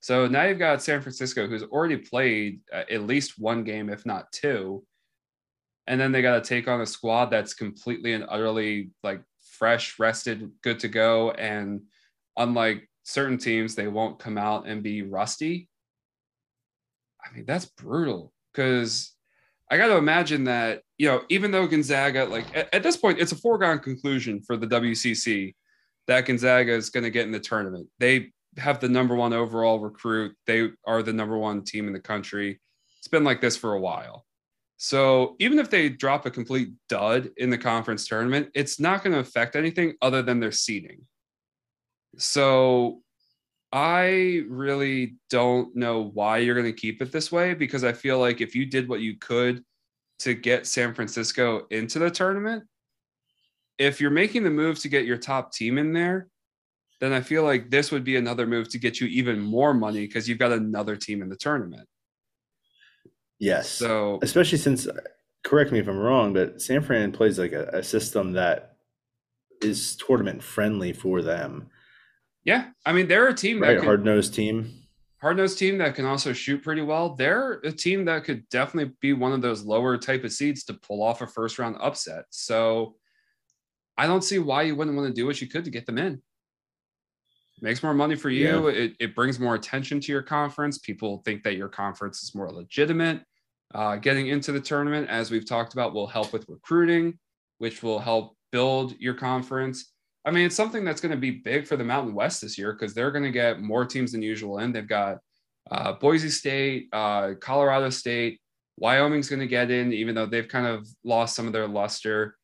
[0.00, 4.06] So now you've got San Francisco, who's already played uh, at least one game, if
[4.06, 4.84] not two.
[5.86, 9.98] And then they got to take on a squad that's completely and utterly like fresh,
[9.98, 11.30] rested, good to go.
[11.32, 11.82] And
[12.36, 15.68] unlike certain teams, they won't come out and be rusty.
[17.24, 19.12] I mean, that's brutal because
[19.70, 23.18] I got to imagine that, you know, even though Gonzaga, like at, at, this point,
[23.18, 25.54] it's a foregone conclusion for the WCC
[26.06, 27.88] that Gonzaga is going to get in the tournament.
[27.98, 32.00] They have the number one overall recruit, they are the number one team in the
[32.00, 32.60] country.
[32.98, 34.24] It's been like this for a while.
[34.78, 39.14] So even if they drop a complete dud in the conference tournament, it's not going
[39.14, 41.06] to affect anything other than their seeding.
[42.18, 43.02] So
[43.72, 48.18] I really don't know why you're going to keep it this way because I feel
[48.18, 49.64] like if you did what you could
[50.20, 52.64] to get San Francisco into the tournament,
[53.78, 56.28] if you're making the move to get your top team in there,
[57.00, 60.06] then I feel like this would be another move to get you even more money
[60.06, 61.88] because you've got another team in the tournament.
[63.38, 63.68] Yes.
[63.68, 64.88] So, especially since,
[65.44, 68.76] correct me if I'm wrong, but San Fran plays like a, a system that
[69.62, 71.68] is tournament friendly for them.
[72.44, 74.72] Yeah, I mean they're a team right, hard nosed team,
[75.20, 77.16] hard nosed team that can also shoot pretty well.
[77.16, 80.74] They're a team that could definitely be one of those lower type of seeds to
[80.74, 82.24] pull off a first round upset.
[82.30, 82.94] So
[83.98, 85.98] I don't see why you wouldn't want to do what you could to get them
[85.98, 86.22] in.
[87.62, 88.68] Makes more money for you.
[88.68, 88.74] Yeah.
[88.74, 90.78] It, it brings more attention to your conference.
[90.78, 93.22] People think that your conference is more legitimate.
[93.74, 97.18] Uh, getting into the tournament, as we've talked about, will help with recruiting,
[97.58, 99.92] which will help build your conference.
[100.24, 102.72] I mean, it's something that's going to be big for the Mountain West this year
[102.72, 104.72] because they're going to get more teams than usual in.
[104.72, 105.18] They've got
[105.70, 108.40] uh, Boise State, uh, Colorado State,
[108.78, 112.36] Wyoming's going to get in, even though they've kind of lost some of their luster.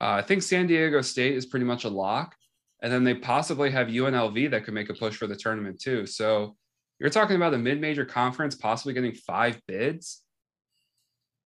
[0.00, 2.34] Uh, I think San Diego State is pretty much a lock.
[2.82, 6.06] And then they possibly have UNLV that could make a push for the tournament too.
[6.06, 6.56] So
[6.98, 10.22] you're talking about a mid major conference possibly getting five bids.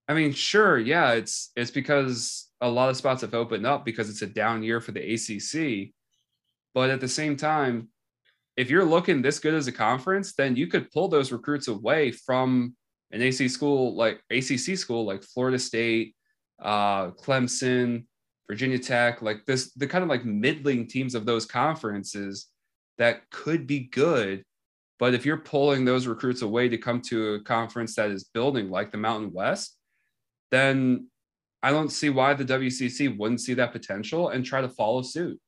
[0.08, 4.10] I mean, sure, yeah, it's it's because a lot of spots have opened up because
[4.10, 5.92] it's a down year for the ACC.
[6.74, 7.88] But at the same time,
[8.56, 12.10] if you're looking this good as a conference, then you could pull those recruits away
[12.10, 12.76] from
[13.10, 16.14] an AC school like ACC school like Florida State,
[16.60, 18.06] uh, Clemson,
[18.48, 22.48] Virginia Tech, like this, the kind of like middling teams of those conferences
[22.98, 24.42] that could be good.
[24.98, 28.70] But if you're pulling those recruits away to come to a conference that is building
[28.70, 29.76] like the Mountain West,
[30.50, 31.08] then
[31.62, 35.40] I don't see why the WCC wouldn't see that potential and try to follow suit.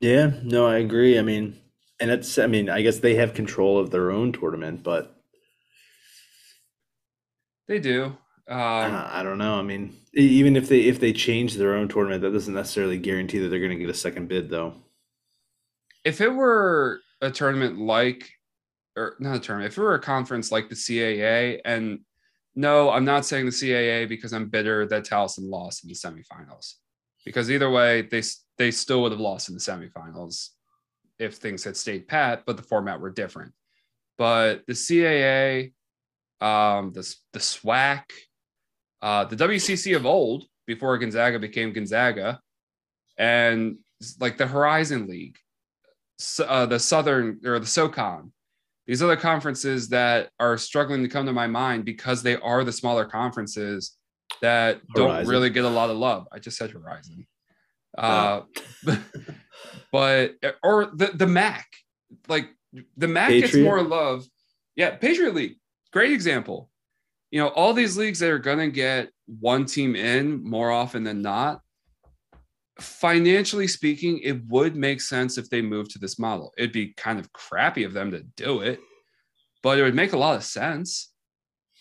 [0.00, 1.18] Yeah, no, I agree.
[1.18, 1.56] I mean,
[2.00, 5.14] and it's, I mean, I guess they have control of their own tournament, but
[7.68, 8.16] they do.
[8.50, 9.60] Um, I don't know.
[9.60, 13.38] I mean, even if they if they change their own tournament, that doesn't necessarily guarantee
[13.38, 14.74] that they're going to get a second bid, though.
[16.04, 18.28] If it were a tournament like
[18.96, 22.00] or not a tournament, if it were a conference like the CAA, and
[22.56, 26.74] no, I'm not saying the CAA because I'm bitter that Towson lost in the semifinals,
[27.24, 28.22] because either way, they
[28.58, 30.48] they still would have lost in the semifinals
[31.20, 33.52] if things had stayed pat, but the format were different.
[34.18, 35.72] But the CAA,
[36.40, 38.02] um, the the SWAC,
[39.02, 42.40] uh, the WCC of old before Gonzaga became Gonzaga,
[43.18, 43.78] and
[44.18, 45.36] like the Horizon League,
[46.46, 48.32] uh, the Southern or the SoCon,
[48.86, 52.72] these other conferences that are struggling to come to my mind because they are the
[52.72, 53.96] smaller conferences
[54.42, 54.94] that Horizon.
[54.94, 56.26] don't really get a lot of love.
[56.32, 57.26] I just said Horizon.
[57.96, 58.42] Uh,
[59.92, 61.66] but or the the MAC,
[62.28, 62.48] like
[62.96, 63.52] the MAC Patriot.
[63.52, 64.24] gets more love.
[64.76, 65.56] Yeah, Patriot League,
[65.92, 66.69] great example.
[67.30, 71.04] You know, all these leagues that are going to get one team in more often
[71.04, 71.60] than not
[72.80, 76.52] financially speaking, it would make sense if they moved to this model.
[76.56, 78.80] It'd be kind of crappy of them to do it,
[79.62, 81.12] but it would make a lot of sense.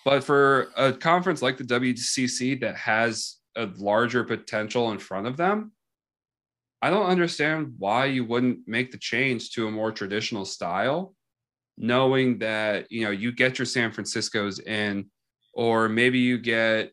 [0.06, 5.38] But for a conference like the WCC that has a larger potential in front of
[5.38, 5.72] them,
[6.82, 11.14] I don't understand why you wouldn't make the change to a more traditional style,
[11.78, 15.10] knowing that you know you get your San Francisco's in,
[15.54, 16.92] or maybe you get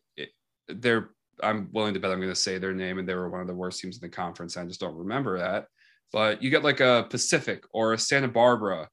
[0.67, 3.41] their I'm willing to bet I'm going to say their name, and they were one
[3.41, 4.57] of the worst teams in the conference.
[4.57, 5.67] I just don't remember that.
[6.11, 8.89] But you get like a Pacific or a Santa Barbara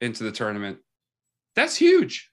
[0.00, 0.78] into the tournament.
[1.54, 2.30] That's huge.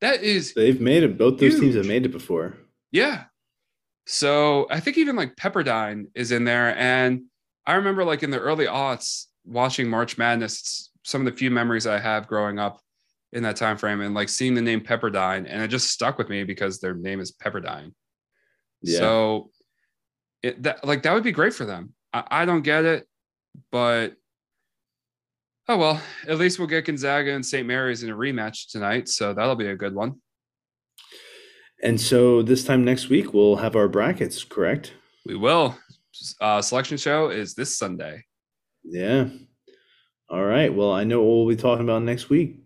[0.00, 1.18] That is They've made it.
[1.18, 2.56] Both those teams have made it before.
[2.92, 3.24] Yeah.
[4.06, 6.76] So I think even like Pepperdine is in there.
[6.76, 7.24] And
[7.66, 11.50] I remember like in the early aughts watching March Madness, it's some of the few
[11.50, 12.80] memories I have growing up
[13.32, 16.28] in that time frame and like seeing the name Pepperdine and it just stuck with
[16.28, 17.92] me because their name is Pepperdine.
[18.82, 18.98] Yeah.
[18.98, 19.50] So
[20.42, 21.92] it that like that would be great for them.
[22.12, 23.06] I, I don't get it,
[23.70, 24.14] but
[25.68, 27.66] oh well, at least we'll get Gonzaga and St.
[27.66, 29.08] Mary's in a rematch tonight.
[29.08, 30.20] So that'll be a good one.
[31.82, 34.94] And so this time next week we'll have our brackets, correct?
[35.26, 35.76] We will.
[36.40, 38.24] Uh, selection show is this Sunday.
[38.82, 39.28] Yeah.
[40.30, 40.72] All right.
[40.72, 42.60] Well, I know what we'll be talking about next week.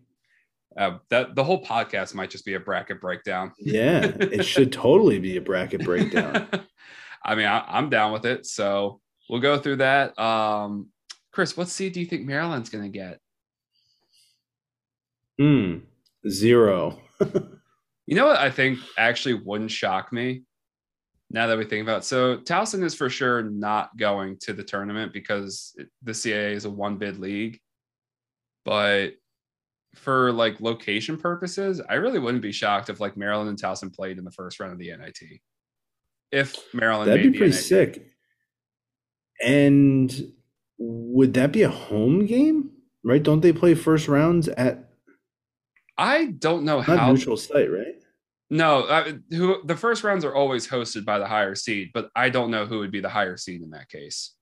[0.77, 3.53] Uh, that the whole podcast might just be a bracket breakdown.
[3.59, 6.49] Yeah, it should totally be a bracket breakdown.
[7.25, 8.47] I mean, I, I'm down with it.
[8.47, 10.19] So we'll go through that.
[10.19, 10.89] Um,
[11.31, 13.21] Chris, what seed do you think Maryland's going to get?
[15.39, 15.79] Hmm.
[16.29, 17.01] Zero.
[18.07, 20.43] You know what I think actually wouldn't shock me
[21.31, 22.05] now that we think about it.
[22.05, 26.71] So Towson is for sure not going to the tournament because the CAA is a
[26.71, 27.61] one bid league.
[28.65, 29.15] But
[29.95, 34.19] for like location purposes, I really wouldn't be shocked if like Maryland and Towson played
[34.19, 35.41] in the first round of the NIT.
[36.31, 37.63] If Maryland That'd be pretty NIT.
[37.65, 38.07] sick.
[39.45, 40.33] And
[40.79, 42.71] would that be a home game?
[43.05, 43.23] Right?
[43.23, 44.89] Don't they play first rounds at
[45.99, 48.03] I don't know how neutral site, right?
[48.51, 52.29] No, uh, who the first rounds are always hosted by the higher seed, but I
[52.29, 54.35] don't know who would be the higher seed in that case.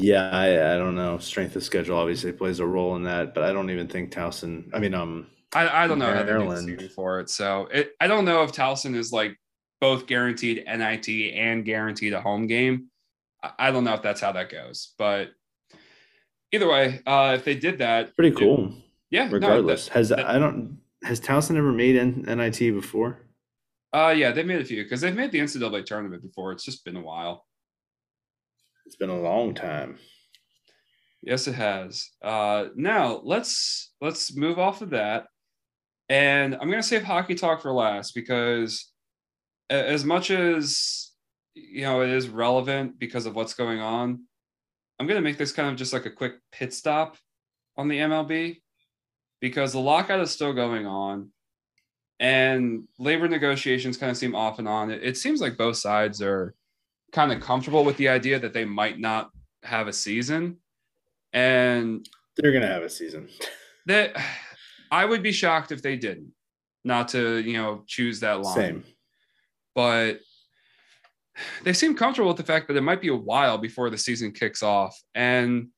[0.00, 1.18] Yeah, I, I don't know.
[1.18, 4.70] Strength of schedule obviously plays a role in that, but I don't even think Towson.
[4.72, 6.90] I mean, um, I, I don't know how they do the Maryland.
[6.94, 9.36] for it, so it, I don't know if Towson is like
[9.80, 12.90] both guaranteed NIT and guaranteed a home game.
[13.42, 15.30] I, I don't know if that's how that goes, but
[16.52, 18.72] either way, uh, if they did that, pretty cool.
[19.10, 23.18] yeah, no, that- Regardless, has that- I don't has Towson ever made N- NIT before?
[23.92, 26.52] uh, yeah, they made a few because they've made the NCAA tournament before.
[26.52, 27.46] It's just been a while.
[28.88, 29.98] It's been a long time.
[31.20, 32.08] Yes, it has.
[32.22, 35.26] Uh, now let's let's move off of that,
[36.08, 38.90] and I'm gonna save hockey talk for last because
[39.68, 41.10] as much as
[41.54, 44.22] you know it is relevant because of what's going on,
[44.98, 47.18] I'm gonna make this kind of just like a quick pit stop
[47.76, 48.62] on the MLB
[49.38, 51.30] because the lockout is still going on,
[52.20, 54.90] and labor negotiations kind of seem off and on.
[54.90, 56.54] It, it seems like both sides are
[57.12, 59.30] kind of comfortable with the idea that they might not
[59.62, 60.58] have a season.
[61.32, 62.06] And
[62.36, 63.28] They're gonna have a season.
[63.86, 64.16] that
[64.90, 66.32] I would be shocked if they didn't,
[66.84, 68.54] not to, you know, choose that line.
[68.54, 68.84] Same.
[69.74, 70.20] But
[71.62, 74.32] they seem comfortable with the fact that it might be a while before the season
[74.32, 74.98] kicks off.
[75.14, 75.68] And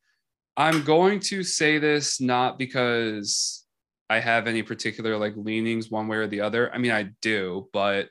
[0.57, 3.64] I'm going to say this not because
[4.09, 6.72] I have any particular like leanings one way or the other.
[6.74, 8.09] I mean, I do, but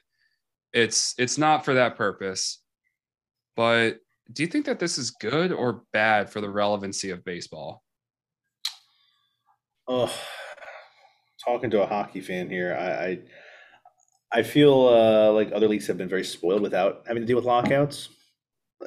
[0.74, 2.59] it's it's not for that purpose.
[3.56, 4.00] But
[4.32, 7.84] do you think that this is good or bad for the relevancy of baseball?
[9.88, 10.14] Oh,
[11.44, 13.06] talking to a hockey fan here, I
[14.34, 17.38] I, I feel uh, like other leagues have been very spoiled without having to deal
[17.38, 18.10] with lockouts,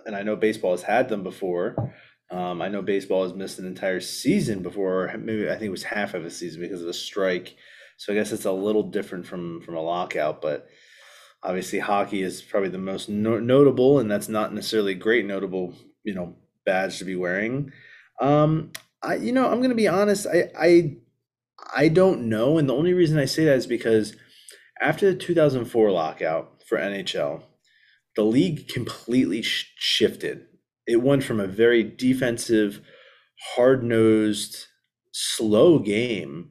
[0.06, 1.94] and I know baseball has had them before.
[2.30, 5.82] Um, I know baseball has missed an entire season before, maybe I think it was
[5.82, 7.56] half of a season because of a strike.
[7.98, 10.68] So I guess it's a little different from from a lockout, but
[11.42, 15.74] obviously hockey is probably the most no- notable, and that's not necessarily a great notable,
[16.04, 17.72] you know, badge to be wearing.
[18.20, 18.70] Um,
[19.02, 20.26] I, you know, I'm gonna be honest.
[20.26, 20.96] I, I,
[21.74, 24.14] I don't know, and the only reason I say that is because
[24.80, 27.42] after the 2004 lockout for NHL,
[28.16, 30.46] the league completely sh- shifted.
[30.86, 32.80] It went from a very defensive,
[33.54, 34.66] hard-nosed,
[35.12, 36.50] slow game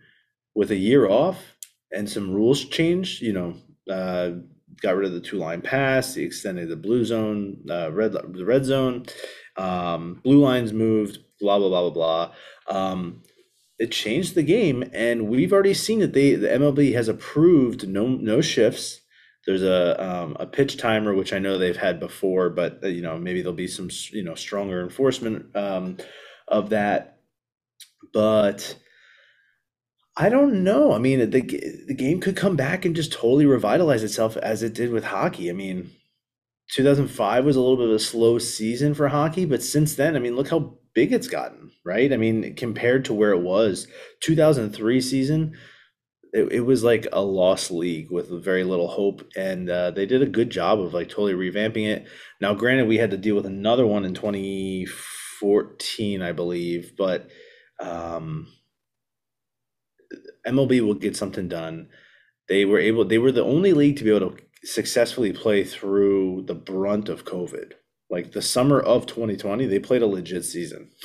[0.56, 1.56] with a year off
[1.92, 3.22] and some rules changed.
[3.22, 3.56] You know,
[3.94, 4.32] uh,
[4.82, 8.66] got rid of the two-line pass, the extended the blue zone, uh, red the red
[8.66, 9.06] zone,
[9.58, 12.32] um, blue lines moved, blah blah blah blah
[12.70, 12.80] blah.
[12.92, 13.24] Um,
[13.80, 18.08] it changed the game, and we've already seen that they the MLB has approved no
[18.08, 19.02] no shifts.
[19.46, 23.02] There's a um, a pitch timer, which I know they've had before, but uh, you
[23.02, 25.98] know maybe there'll be some you know stronger enforcement um,
[26.48, 27.20] of that.
[28.14, 28.76] But
[30.18, 30.94] I don't know.
[30.94, 31.42] I mean, the
[31.88, 35.50] the game could come back and just totally revitalize itself as it did with hockey.
[35.50, 35.92] I mean,
[36.74, 40.20] 2005 was a little bit of a slow season for hockey, but since then, I
[40.20, 42.12] mean, look how big it's gotten, right?
[42.12, 43.88] I mean, compared to where it was
[44.22, 45.54] 2003 season,
[46.34, 50.22] it, it was like a lost league with very little hope, and uh, they did
[50.22, 52.06] a good job of like totally revamping it.
[52.42, 57.30] Now, granted, we had to deal with another one in 2014, I believe, but
[57.80, 58.48] um,
[60.46, 61.90] MLB will get something done.
[62.48, 63.06] They were able.
[63.06, 67.26] They were the only league to be able to successfully play through the brunt of
[67.26, 67.74] COVID.
[68.10, 70.92] Like the summer of 2020, they played a legit season.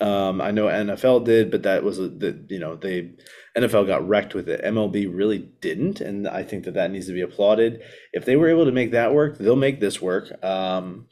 [0.00, 3.12] Um, I know NFL did, but that was the you know they
[3.56, 4.60] NFL got wrecked with it.
[4.64, 7.82] MLB really didn't, and I think that that needs to be applauded.
[8.12, 10.44] If they were able to make that work, they'll make this work.
[10.44, 11.06] Um,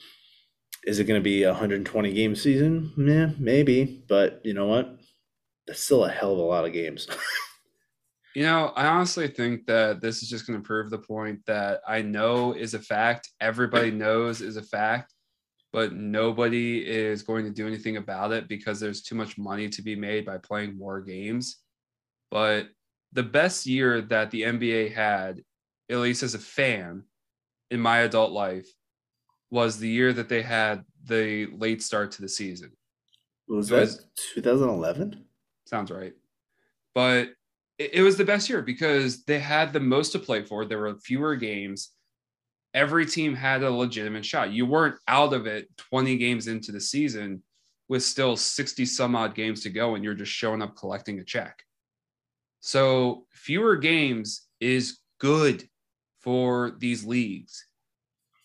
[0.83, 2.93] is it going to be a 120 game season?
[2.97, 4.99] Yeah, maybe, but you know what?
[5.71, 7.07] That's still a hell of a lot of games.
[8.35, 11.81] you know, I honestly think that this is just going to prove the point that
[11.87, 13.31] I know is a fact.
[13.41, 15.15] Everybody knows is a fact
[15.73, 19.83] but nobody is going to do anything about it because there's too much money to
[19.83, 21.59] be made by playing more games.
[22.31, 22.69] But
[23.13, 25.43] the best year that the NBA had,
[25.89, 27.05] at least as a fan
[27.71, 28.67] in my adult life,
[29.51, 32.73] was the year that they had the late start to the season.
[33.49, 33.97] Was that
[34.35, 35.25] 2011?
[35.71, 36.13] Sounds right.
[36.95, 37.29] But
[37.79, 40.65] it, it was the best year because they had the most to play for.
[40.65, 41.93] There were fewer games
[42.75, 44.53] every team had a legitimate shot.
[44.53, 47.43] You weren't out of it 20 games into the season
[47.89, 51.25] with still 60 some odd games to go and you're just showing up collecting a
[51.25, 51.63] check.
[52.61, 55.69] So fewer games is good
[56.21, 57.67] for these leagues.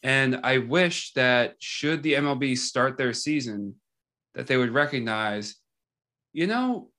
[0.01, 3.75] And I wish that should the MLB start their season,
[4.35, 5.55] that they would recognize,
[6.31, 6.89] you know,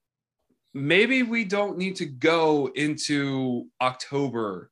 [0.77, 4.71] maybe we don't need to go into October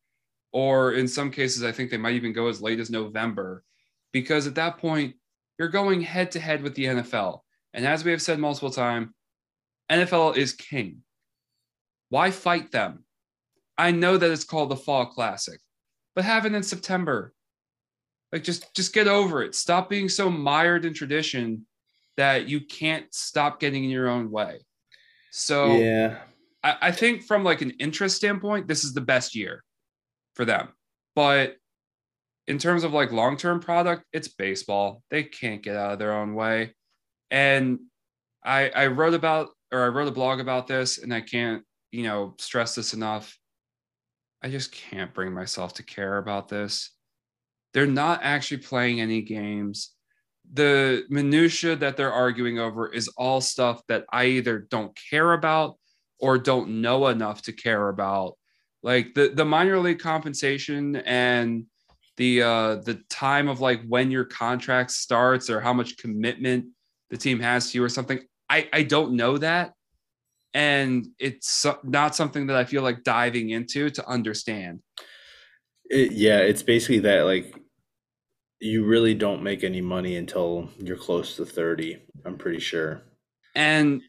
[0.52, 3.64] or in some cases, I think they might even go as late as November,
[4.12, 5.16] because at that point,
[5.58, 7.40] you're going head to head with the NFL.
[7.72, 9.08] And as we have said multiple times,
[9.90, 10.98] NFL is king.
[12.10, 13.04] Why fight them?
[13.76, 15.58] I know that it's called the Fall Classic,
[16.14, 17.32] but have it in September.
[18.30, 19.54] Like just just get over it.
[19.54, 21.66] Stop being so mired in tradition
[22.16, 24.60] that you can't stop getting in your own way.
[25.36, 26.18] So yeah,
[26.62, 29.64] I, I think from like an interest standpoint, this is the best year
[30.36, 30.68] for them.
[31.16, 31.56] But
[32.46, 35.02] in terms of like long term product, it's baseball.
[35.10, 36.76] They can't get out of their own way.
[37.32, 37.80] And
[38.44, 42.04] I I wrote about or I wrote a blog about this, and I can't you
[42.04, 43.36] know stress this enough.
[44.40, 46.92] I just can't bring myself to care about this.
[47.72, 49.93] They're not actually playing any games.
[50.52, 55.76] The minutia that they're arguing over is all stuff that I either don't care about
[56.18, 58.36] or don't know enough to care about.
[58.82, 61.64] Like the the minor league compensation and
[62.16, 66.66] the uh the time of like when your contract starts or how much commitment
[67.10, 69.72] the team has to you or something i i don't know that.
[70.52, 74.80] And it's not something that i feel like diving into to understand.
[75.90, 77.54] It, yeah it's basically that like
[78.60, 83.02] you really don't make any money until you're close to 30 i'm pretty sure
[83.54, 84.02] and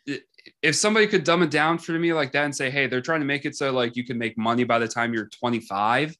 [0.62, 3.22] if somebody could dumb it down for me like that and say, hey, they're trying
[3.22, 6.16] to make it so like you can make money by the time you're 25,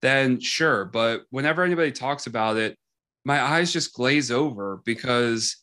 [0.00, 0.84] then sure.
[0.84, 2.76] But whenever anybody talks about it,
[3.24, 5.56] my eyes just glaze over because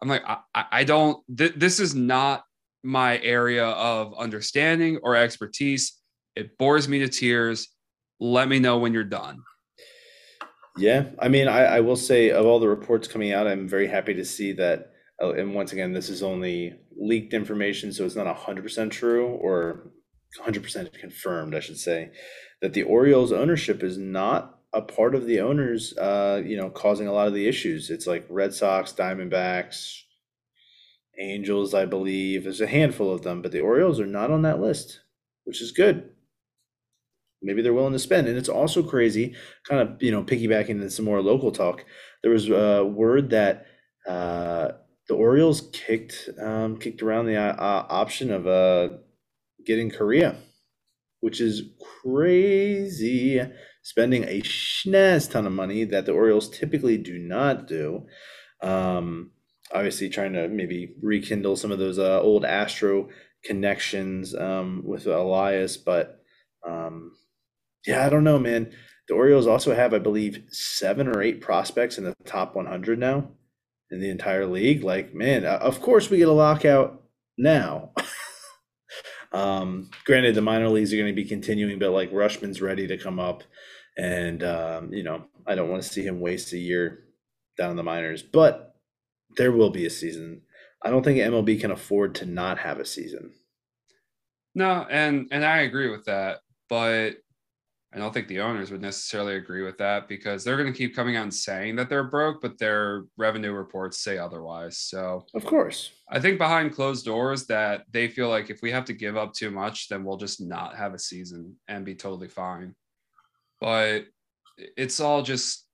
[0.00, 2.44] I'm like, I, I don't, th- this is not
[2.82, 6.00] my area of understanding or expertise.
[6.36, 7.68] It bores me to tears.
[8.20, 9.38] Let me know when you're done.
[10.76, 11.06] Yeah.
[11.18, 14.14] I mean, I, I will say, of all the reports coming out, I'm very happy
[14.14, 18.26] to see that uh, and once again, this is only leaked information, so it's not
[18.36, 19.90] 100% true or
[20.40, 22.10] 100% confirmed, I should say,
[22.60, 27.06] that the Orioles ownership is not a part of the owners, uh, you know, causing
[27.06, 27.90] a lot of the issues.
[27.90, 30.00] It's like Red Sox, Diamondbacks,
[31.20, 32.42] Angels, I believe.
[32.42, 35.00] There's a handful of them, but the Orioles are not on that list,
[35.44, 36.10] which is good.
[37.44, 38.26] Maybe they're willing to spend.
[38.26, 39.34] And it's also crazy,
[39.68, 41.84] kind of, you know, piggybacking into some more local talk.
[42.22, 43.66] There was a word that
[44.08, 44.72] uh,
[45.08, 47.54] the Orioles kicked um, kicked around the uh,
[47.88, 48.96] option of uh,
[49.66, 50.36] getting Correa,
[51.20, 51.62] which is
[52.02, 53.40] crazy.
[53.82, 58.06] Spending a schnaz ton of money that the Orioles typically do not do.
[58.62, 59.32] Um,
[59.74, 63.10] obviously, trying to maybe rekindle some of those uh, old Astro
[63.44, 66.22] connections um, with Elias, but
[66.66, 67.12] um,
[67.86, 68.72] yeah, I don't know, man.
[69.08, 73.28] The Orioles also have, I believe, seven or eight prospects in the top 100 now
[73.90, 74.82] in the entire league.
[74.82, 77.02] Like, man, of course we get a lockout
[77.36, 77.92] now.
[79.32, 82.96] um, granted, the minor leagues are going to be continuing, but like Rutschman's ready to
[82.96, 83.42] come up,
[83.96, 87.04] and um, you know, I don't want to see him waste a year
[87.58, 88.22] down in the minors.
[88.22, 88.74] But
[89.36, 90.42] there will be a season.
[90.82, 93.32] I don't think MLB can afford to not have a season.
[94.54, 97.16] No, and and I agree with that, but
[97.94, 100.96] I don't think the owners would necessarily agree with that because they're going to keep
[100.96, 104.78] coming out and saying that they're broke, but their revenue reports say otherwise.
[104.78, 108.84] So, of course, I think behind closed doors that they feel like if we have
[108.86, 112.26] to give up too much, then we'll just not have a season and be totally
[112.26, 112.74] fine.
[113.60, 114.06] But
[114.76, 115.64] it's all just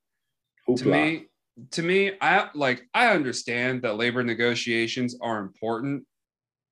[0.69, 0.79] Hoopla.
[0.79, 1.27] to me.
[1.73, 6.05] To me, I like I understand that labor negotiations are important,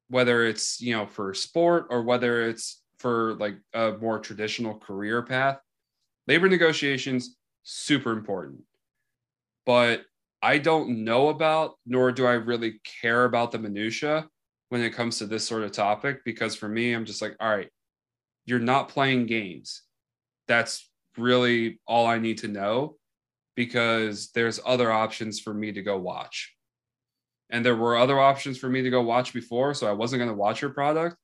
[0.08, 5.22] whether it's you know for sport or whether it's for like a more traditional career
[5.22, 5.58] path,
[6.26, 8.60] labor negotiations super important.
[9.66, 10.04] But
[10.40, 14.28] I don't know about nor do I really care about the minutia
[14.68, 17.48] when it comes to this sort of topic because for me I'm just like all
[17.48, 17.70] right,
[18.46, 19.82] you're not playing games.
[20.46, 22.96] That's really all I need to know
[23.56, 26.54] because there's other options for me to go watch.
[27.50, 30.30] And there were other options for me to go watch before, so I wasn't going
[30.30, 31.16] to watch your product.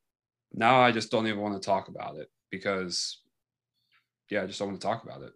[0.55, 3.20] Now I just don't even want to talk about it because,
[4.30, 5.32] yeah, I just don't want to talk about it.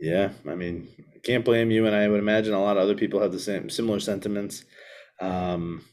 [0.00, 2.94] Yeah, I mean, I can't blame you, and I would imagine a lot of other
[2.94, 4.64] people have the same similar sentiments.
[5.20, 5.84] Um,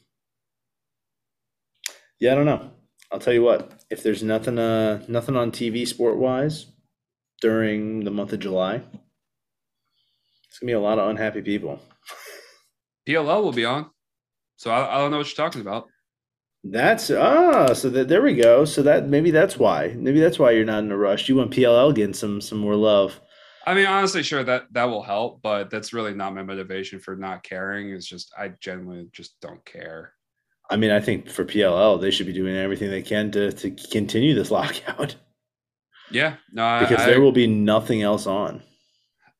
[2.18, 2.70] yeah, I don't know.
[3.12, 3.84] I'll tell you what.
[3.90, 6.72] If there's nothing, uh, nothing on TV sport wise
[7.42, 8.76] during the month of July,
[10.48, 11.78] it's gonna be a lot of unhappy people.
[13.06, 13.90] PLL will be on,
[14.56, 15.86] so I, I don't know what you're talking about.
[16.64, 18.64] That's ah, so that there we go.
[18.64, 19.94] So that maybe that's why.
[19.96, 21.28] Maybe that's why you're not in a rush.
[21.28, 23.20] You want PLL getting some some more love.
[23.66, 27.16] I mean, honestly, sure that that will help, but that's really not my motivation for
[27.16, 27.90] not caring.
[27.90, 30.14] It's just I genuinely just don't care.
[30.70, 33.70] I mean, I think for PLL, they should be doing everything they can to to
[33.70, 35.16] continue this lockout.
[36.10, 38.62] Yeah, no, because I, there will be nothing else on.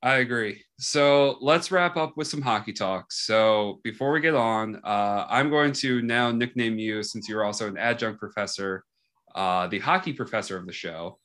[0.03, 0.63] I agree.
[0.79, 3.11] So let's wrap up with some hockey talk.
[3.11, 7.67] So before we get on, uh, I'm going to now nickname you, since you're also
[7.67, 8.85] an adjunct professor,
[9.35, 11.19] uh, the hockey professor of the show.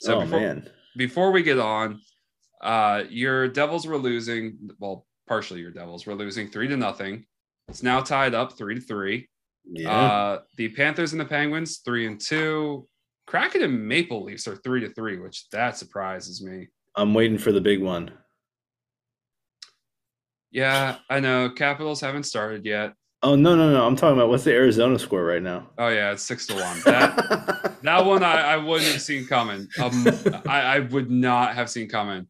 [0.00, 0.70] So oh, before, man.
[0.96, 2.00] before we get on,
[2.62, 4.70] uh, your Devils were losing.
[4.78, 7.26] Well, partially your Devils were losing three to nothing.
[7.68, 9.28] It's now tied up three to three.
[9.64, 9.90] Yeah.
[9.90, 12.86] Uh, the Panthers and the Penguins three and two.
[13.26, 16.68] Kraken and Maple Leafs are three to three, which that surprises me.
[16.96, 18.10] I'm waiting for the big one.
[20.50, 21.50] Yeah, I know.
[21.50, 22.94] Capitals haven't started yet.
[23.22, 23.86] Oh no no no!
[23.86, 25.68] I'm talking about what's the Arizona score right now?
[25.76, 26.80] Oh yeah, it's six to one.
[26.86, 29.68] That that one I, I wouldn't have seen coming.
[29.78, 30.06] Um,
[30.48, 32.26] I, I would not have seen coming.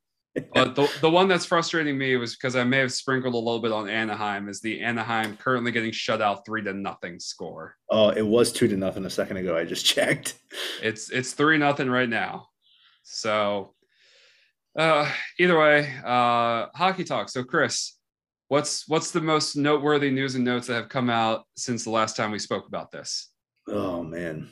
[0.55, 3.61] But the, the one that's frustrating me was because I may have sprinkled a little
[3.61, 7.77] bit on Anaheim is the Anaheim currently getting shut out three to nothing score.
[7.91, 9.57] Oh, it was two to nothing a second ago.
[9.57, 10.35] I just checked.
[10.83, 12.47] It's it's three nothing right now.
[13.03, 13.75] So
[14.79, 17.29] uh either way, uh hockey talk.
[17.29, 17.97] So Chris,
[18.51, 22.17] what's what's the most noteworthy news and notes that have come out since the last
[22.17, 23.31] time we spoke about this?
[23.69, 24.51] Oh man.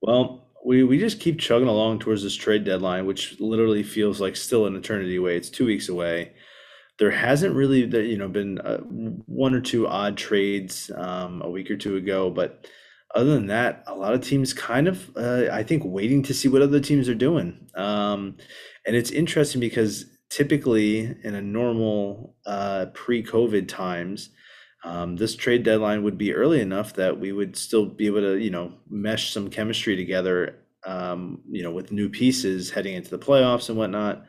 [0.00, 4.36] Well, we we just keep chugging along towards this trade deadline, which literally feels like
[4.36, 5.36] still an eternity away.
[5.36, 6.32] It's two weeks away.
[7.00, 11.70] There hasn't really, you know, been uh, one or two odd trades um, a week
[11.70, 12.68] or two ago, but
[13.14, 16.46] other than that, a lot of teams kind of, uh, I think, waiting to see
[16.46, 17.68] what other teams are doing.
[17.74, 18.36] Um,
[18.86, 24.30] and it's interesting because typically in a normal uh, pre-COVID times,
[24.84, 28.38] um, this trade deadline would be early enough that we would still be able to,
[28.38, 30.56] you know, mesh some chemistry together,
[30.86, 34.24] um, you know, with new pieces heading into the playoffs and whatnot.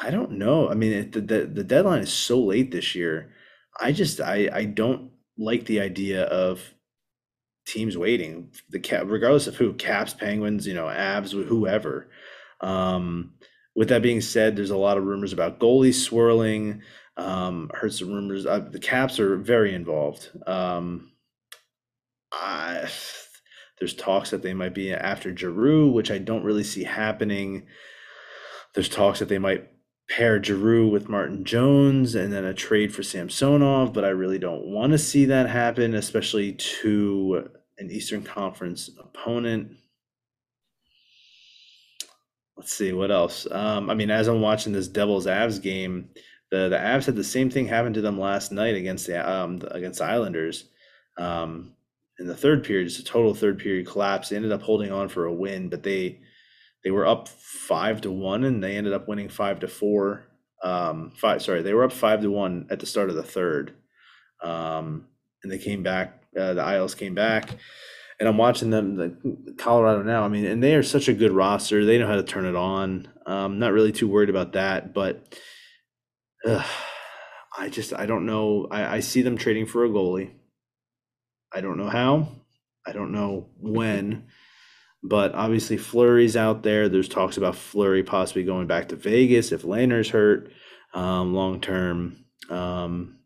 [0.00, 0.68] I don't know.
[0.68, 3.32] I mean, it, the, the the deadline is so late this year.
[3.80, 6.74] I just I I don't like the idea of
[7.66, 8.52] teams waiting.
[8.70, 12.10] The cap, regardless of who, Caps, Penguins, you know, Abs, whoever.
[12.60, 13.34] Um,
[13.74, 16.82] with that being said, there's a lot of rumors about goalies swirling.
[17.16, 18.46] Um, heard some rumors.
[18.46, 20.30] Uh, the Caps are very involved.
[20.46, 21.12] Um,
[22.32, 22.88] I,
[23.78, 27.66] there's talks that they might be after Giroux, which I don't really see happening.
[28.74, 29.68] There's talks that they might
[30.08, 34.66] pair Giroux with Martin Jones and then a trade for Samsonov, but I really don't
[34.66, 37.48] want to see that happen, especially to
[37.78, 39.76] an Eastern Conference opponent
[42.62, 43.44] let's see what else.
[43.50, 46.10] Um, I mean, as I'm watching this Devils Avs game,
[46.52, 49.62] the the Avs had the same thing happen to them last night against the um,
[49.72, 50.66] against Islanders.
[51.18, 51.72] Um,
[52.20, 54.28] in the third period, just a total third period collapse.
[54.28, 56.20] They ended up holding on for a win, but they
[56.84, 60.28] they were up five to one, and they ended up winning five to four.
[60.62, 63.74] Um, five, sorry, they were up five to one at the start of the third,
[64.40, 65.08] um,
[65.42, 66.22] and they came back.
[66.38, 67.56] Uh, the Isles came back
[68.18, 70.22] and I'm watching them, the Colorado now.
[70.24, 71.84] I mean, and they are such a good roster.
[71.84, 73.08] They know how to turn it on.
[73.26, 75.38] I'm not really too worried about that, but
[76.46, 76.64] uh,
[77.56, 78.68] I just I don't know.
[78.70, 80.32] I, I see them trading for a goalie.
[81.52, 82.28] I don't know how.
[82.86, 84.26] I don't know when.
[85.02, 86.88] But obviously, Fleury's out there.
[86.88, 90.52] There's talks about Fleury possibly going back to Vegas if Lehner's hurt
[90.94, 92.24] um, long term.
[92.48, 93.18] Um,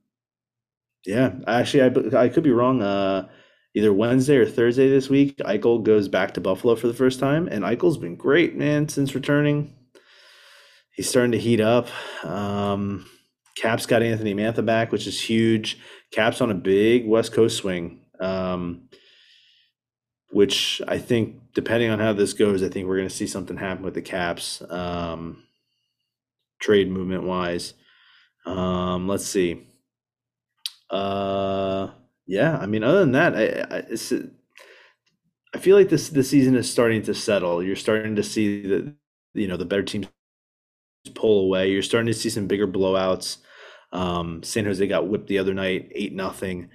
[1.04, 2.82] yeah, actually, I, I could be wrong.
[2.82, 3.28] Uh,
[3.76, 7.46] either Wednesday or Thursday this week, Eichel goes back to Buffalo for the first time,
[7.46, 9.74] and Eichel's been great, man, since returning.
[10.92, 11.88] He's starting to heat up.
[12.24, 13.04] Um,
[13.54, 15.78] Cap's got Anthony Mantha back, which is huge.
[16.10, 18.00] Cap's on a big West Coast swing.
[18.18, 18.88] Um,
[20.30, 23.58] which I think, depending on how this goes, I think we're going to see something
[23.58, 25.44] happen with the Caps, um,
[26.60, 27.74] trade movement wise.
[28.46, 29.66] Um, let's see.
[30.88, 31.88] Uh,
[32.26, 33.82] yeah, I mean, other than that, I, I,
[35.54, 37.62] I feel like this the season is starting to settle.
[37.62, 38.94] You're starting to see that
[39.34, 40.06] you know the better teams
[41.14, 41.70] pull away.
[41.70, 43.38] You're starting to see some bigger blowouts.
[43.92, 46.70] Um, San Jose got whipped the other night, eight nothing.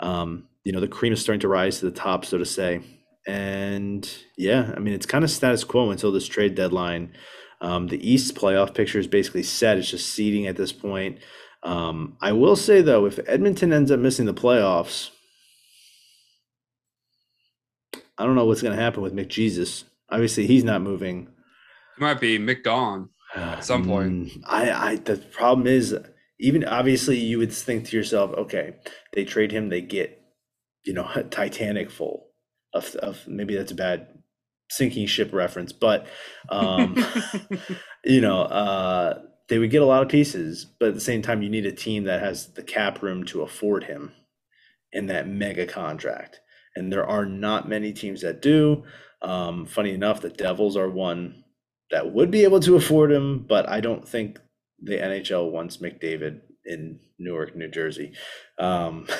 [0.00, 2.80] Um, you know the cream is starting to rise to the top, so to say.
[3.26, 7.12] And yeah, I mean it's kind of status quo until this trade deadline.
[7.60, 9.78] Um, the East playoff picture is basically set.
[9.78, 11.18] It's just seeding at this point.
[11.62, 15.10] Um, I will say though, if Edmonton ends up missing the playoffs,
[18.18, 19.84] I don't know what's going to happen with McJesus.
[20.10, 21.28] Obviously, he's not moving.
[21.96, 24.28] It might be McDon at some point.
[24.28, 25.96] Mm, I, I, the problem is,
[26.38, 28.74] even obviously, you would think to yourself, okay,
[29.12, 30.22] they trade him, they get
[30.84, 32.28] you know a Titanic full
[32.74, 34.08] of of maybe that's a bad
[34.70, 36.06] sinking ship reference, but
[36.48, 36.96] um,
[38.04, 39.20] you know uh,
[39.52, 41.72] they would get a lot of pieces, but at the same time, you need a
[41.72, 44.12] team that has the cap room to afford him
[44.92, 46.40] in that mega contract,
[46.74, 48.84] and there are not many teams that do.
[49.20, 51.44] Um, funny enough, the Devils are one
[51.90, 54.40] that would be able to afford him, but I don't think
[54.82, 58.14] the NHL wants McDavid in Newark, New Jersey.
[58.58, 59.06] Um,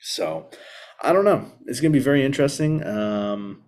[0.00, 0.48] So
[1.02, 1.52] I don't know.
[1.66, 2.84] It's going to be very interesting.
[2.86, 3.62] Um,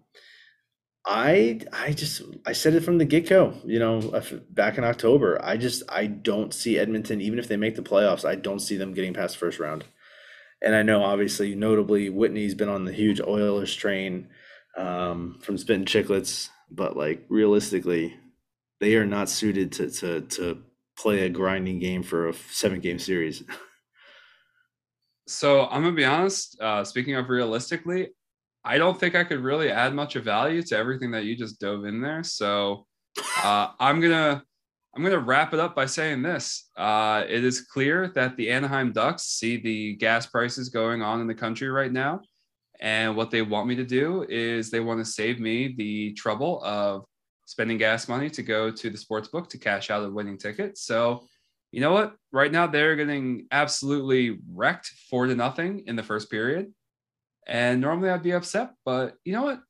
[1.05, 3.55] I I just I said it from the get go.
[3.65, 7.75] You know, back in October, I just I don't see Edmonton even if they make
[7.75, 8.25] the playoffs.
[8.25, 9.85] I don't see them getting past first round.
[10.63, 14.29] And I know, obviously, notably, Whitney's been on the huge Oilers train
[14.77, 18.15] um, from Spittin' Chicklets, but like realistically,
[18.79, 20.63] they are not suited to to to
[20.97, 23.43] play a grinding game for a seven game series.
[25.29, 26.61] So I'm gonna be honest.
[26.61, 28.09] Uh, speaking of realistically,
[28.65, 31.59] I don't think I could really add much of value to everything that you just
[31.59, 32.23] dove in there.
[32.23, 32.87] So
[33.43, 34.43] uh, I'm gonna
[34.95, 36.71] I'm gonna wrap it up by saying this.
[36.77, 41.27] Uh, it is clear that the Anaheim Ducks see the gas prices going on in
[41.27, 42.21] the country right now,
[42.81, 46.63] and what they want me to do is they want to save me the trouble
[46.63, 47.05] of
[47.47, 50.79] spending gas money to go to the sports book to cash out a winning ticket.
[50.79, 51.25] So
[51.73, 52.15] you know what?
[52.33, 56.73] Right now they're getting absolutely wrecked four to nothing in the first period.
[57.47, 59.61] And normally I'd be upset, but you know what?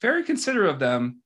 [0.00, 1.22] Very considerate of them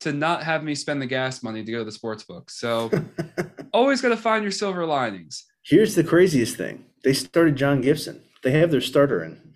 [0.00, 2.50] to not have me spend the gas money to go to the sports book.
[2.50, 2.90] So
[3.72, 5.44] always got to find your silver linings.
[5.64, 9.50] Here's the craziest thing they started John Gibson, they have their starter in.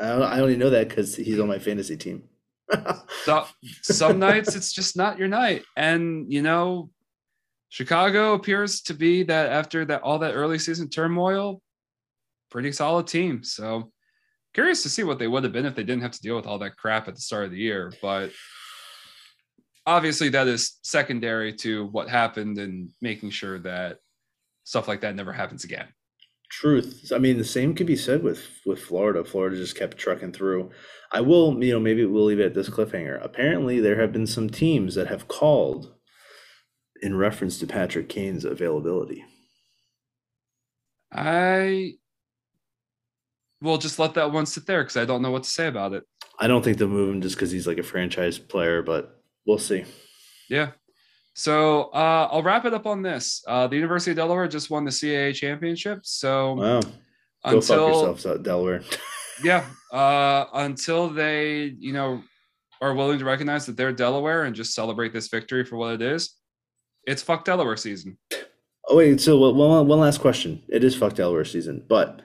[0.00, 2.24] I only know that because he's on my fantasy team.
[3.24, 3.44] so,
[3.82, 5.64] some nights it's just not your night.
[5.76, 6.90] And, you know,
[7.68, 11.62] Chicago appears to be that after that all that early season turmoil,
[12.52, 13.42] pretty solid team.
[13.42, 13.90] So
[14.54, 16.46] curious to see what they would have been if they didn't have to deal with
[16.46, 17.92] all that crap at the start of the year.
[18.02, 18.30] But
[19.86, 23.98] obviously that is secondary to what happened and making sure that
[24.64, 25.88] stuff like that never happens again.
[26.50, 27.10] Truth.
[27.14, 29.24] I mean, the same could be said with with Florida.
[29.24, 30.70] Florida just kept trucking through.
[31.10, 33.24] I will, you know, maybe we'll leave it at this cliffhanger.
[33.24, 35.94] Apparently, there have been some teams that have called
[37.02, 39.24] in reference to Patrick Kane's availability?
[41.10, 41.94] I
[43.62, 45.92] will just let that one sit there because I don't know what to say about
[45.92, 46.04] it.
[46.38, 49.58] I don't think they'll move him just because he's like a franchise player, but we'll
[49.58, 49.84] see.
[50.48, 50.72] Yeah.
[51.34, 53.42] So uh, I'll wrap it up on this.
[53.46, 56.00] Uh, the University of Delaware just won the CAA championship.
[56.02, 56.80] So wow.
[57.44, 58.82] Go fuck yourselves, Delaware.
[59.44, 59.64] yeah.
[59.92, 62.22] Uh, until they, you know,
[62.80, 66.02] are willing to recognize that they're Delaware and just celebrate this victory for what it
[66.02, 66.36] is,
[67.06, 68.18] it's fuck Delaware season.
[68.88, 70.62] Oh wait, so one one last question.
[70.68, 72.22] It is fuck Delaware season, but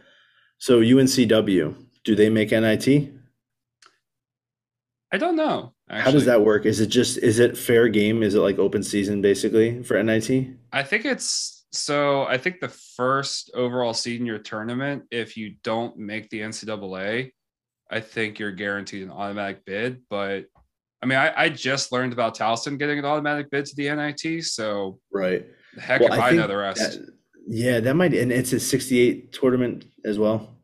[0.57, 3.13] so UNCW, do they make NIT?
[5.11, 5.73] I don't know.
[5.89, 6.03] Actually.
[6.03, 6.65] How does that work?
[6.65, 8.23] Is it just is it fair game?
[8.23, 10.47] Is it like open season basically for NIT?
[10.73, 12.23] I think it's so.
[12.23, 17.31] I think the first overall seed in your tournament, if you don't make the NCAA,
[17.89, 20.01] I think you're guaranteed an automatic bid.
[20.09, 20.45] But
[21.01, 24.43] I mean, I, I just learned about Towson getting an automatic bid to the NIT,
[24.43, 25.45] so right.
[25.79, 26.99] Heck well, if I, I know the rest.
[26.99, 27.16] That,
[27.47, 30.55] yeah, that might, and it's a 68 tournament as well.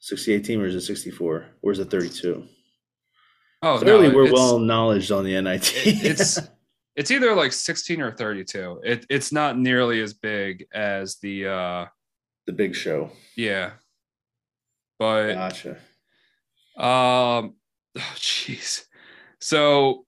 [0.00, 2.44] 68 team, or is it 64, or is it 32?
[3.62, 5.72] Oh, Clearly, no, we're well knowledged on the NIT.
[5.86, 6.38] it- it's
[6.96, 8.80] it's either like 16 or 32.
[8.84, 11.86] It it's not nearly as big as the uh
[12.46, 13.10] the big show.
[13.36, 13.70] yeah.
[14.98, 15.70] But Gotcha.
[16.76, 17.54] um
[17.96, 18.84] oh, jeez.
[19.40, 20.06] So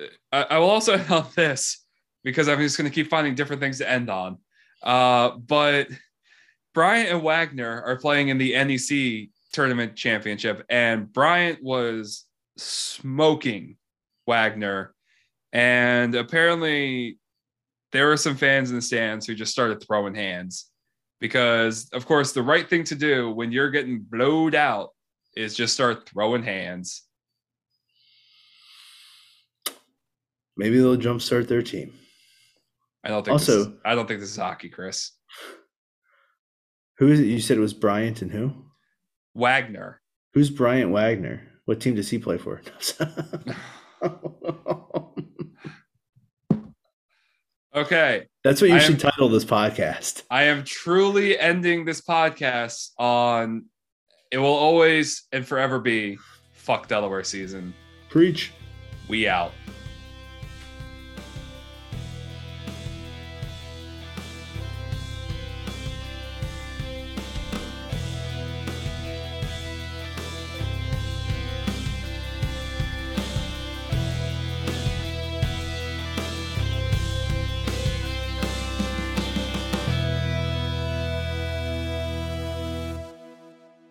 [0.00, 1.84] uh, I, I will also help this
[2.24, 4.38] because I'm just gonna keep finding different things to end on.
[4.84, 5.88] Uh but
[6.74, 12.24] Bryant and Wagner are playing in the NEC tournament championship, and Bryant was
[12.58, 13.76] smoking
[14.26, 14.94] Wagner.
[15.52, 17.18] And apparently,
[17.92, 20.68] there were some fans in the stands who just started throwing hands
[21.20, 24.90] because, of course, the right thing to do when you're getting blowed out
[25.36, 27.02] is just start throwing hands.
[30.56, 31.92] Maybe they'll jumpstart their team.
[33.04, 33.38] I don't think.
[33.38, 35.12] this is, Also- I don't think this is hockey, Chris
[36.98, 37.26] Who is it?
[37.26, 38.52] You said it was Bryant and who?
[39.34, 40.00] Wagner.
[40.32, 41.42] Who's Bryant Wagner?
[41.66, 42.60] What team does he play for?
[47.74, 50.22] Okay, That's what you I should am- title this podcast.
[50.30, 53.64] I am truly ending this podcast on.
[54.30, 56.16] It will always and forever be
[56.52, 57.74] fuck Delaware season.
[58.10, 58.52] Preach.
[59.08, 59.52] We out.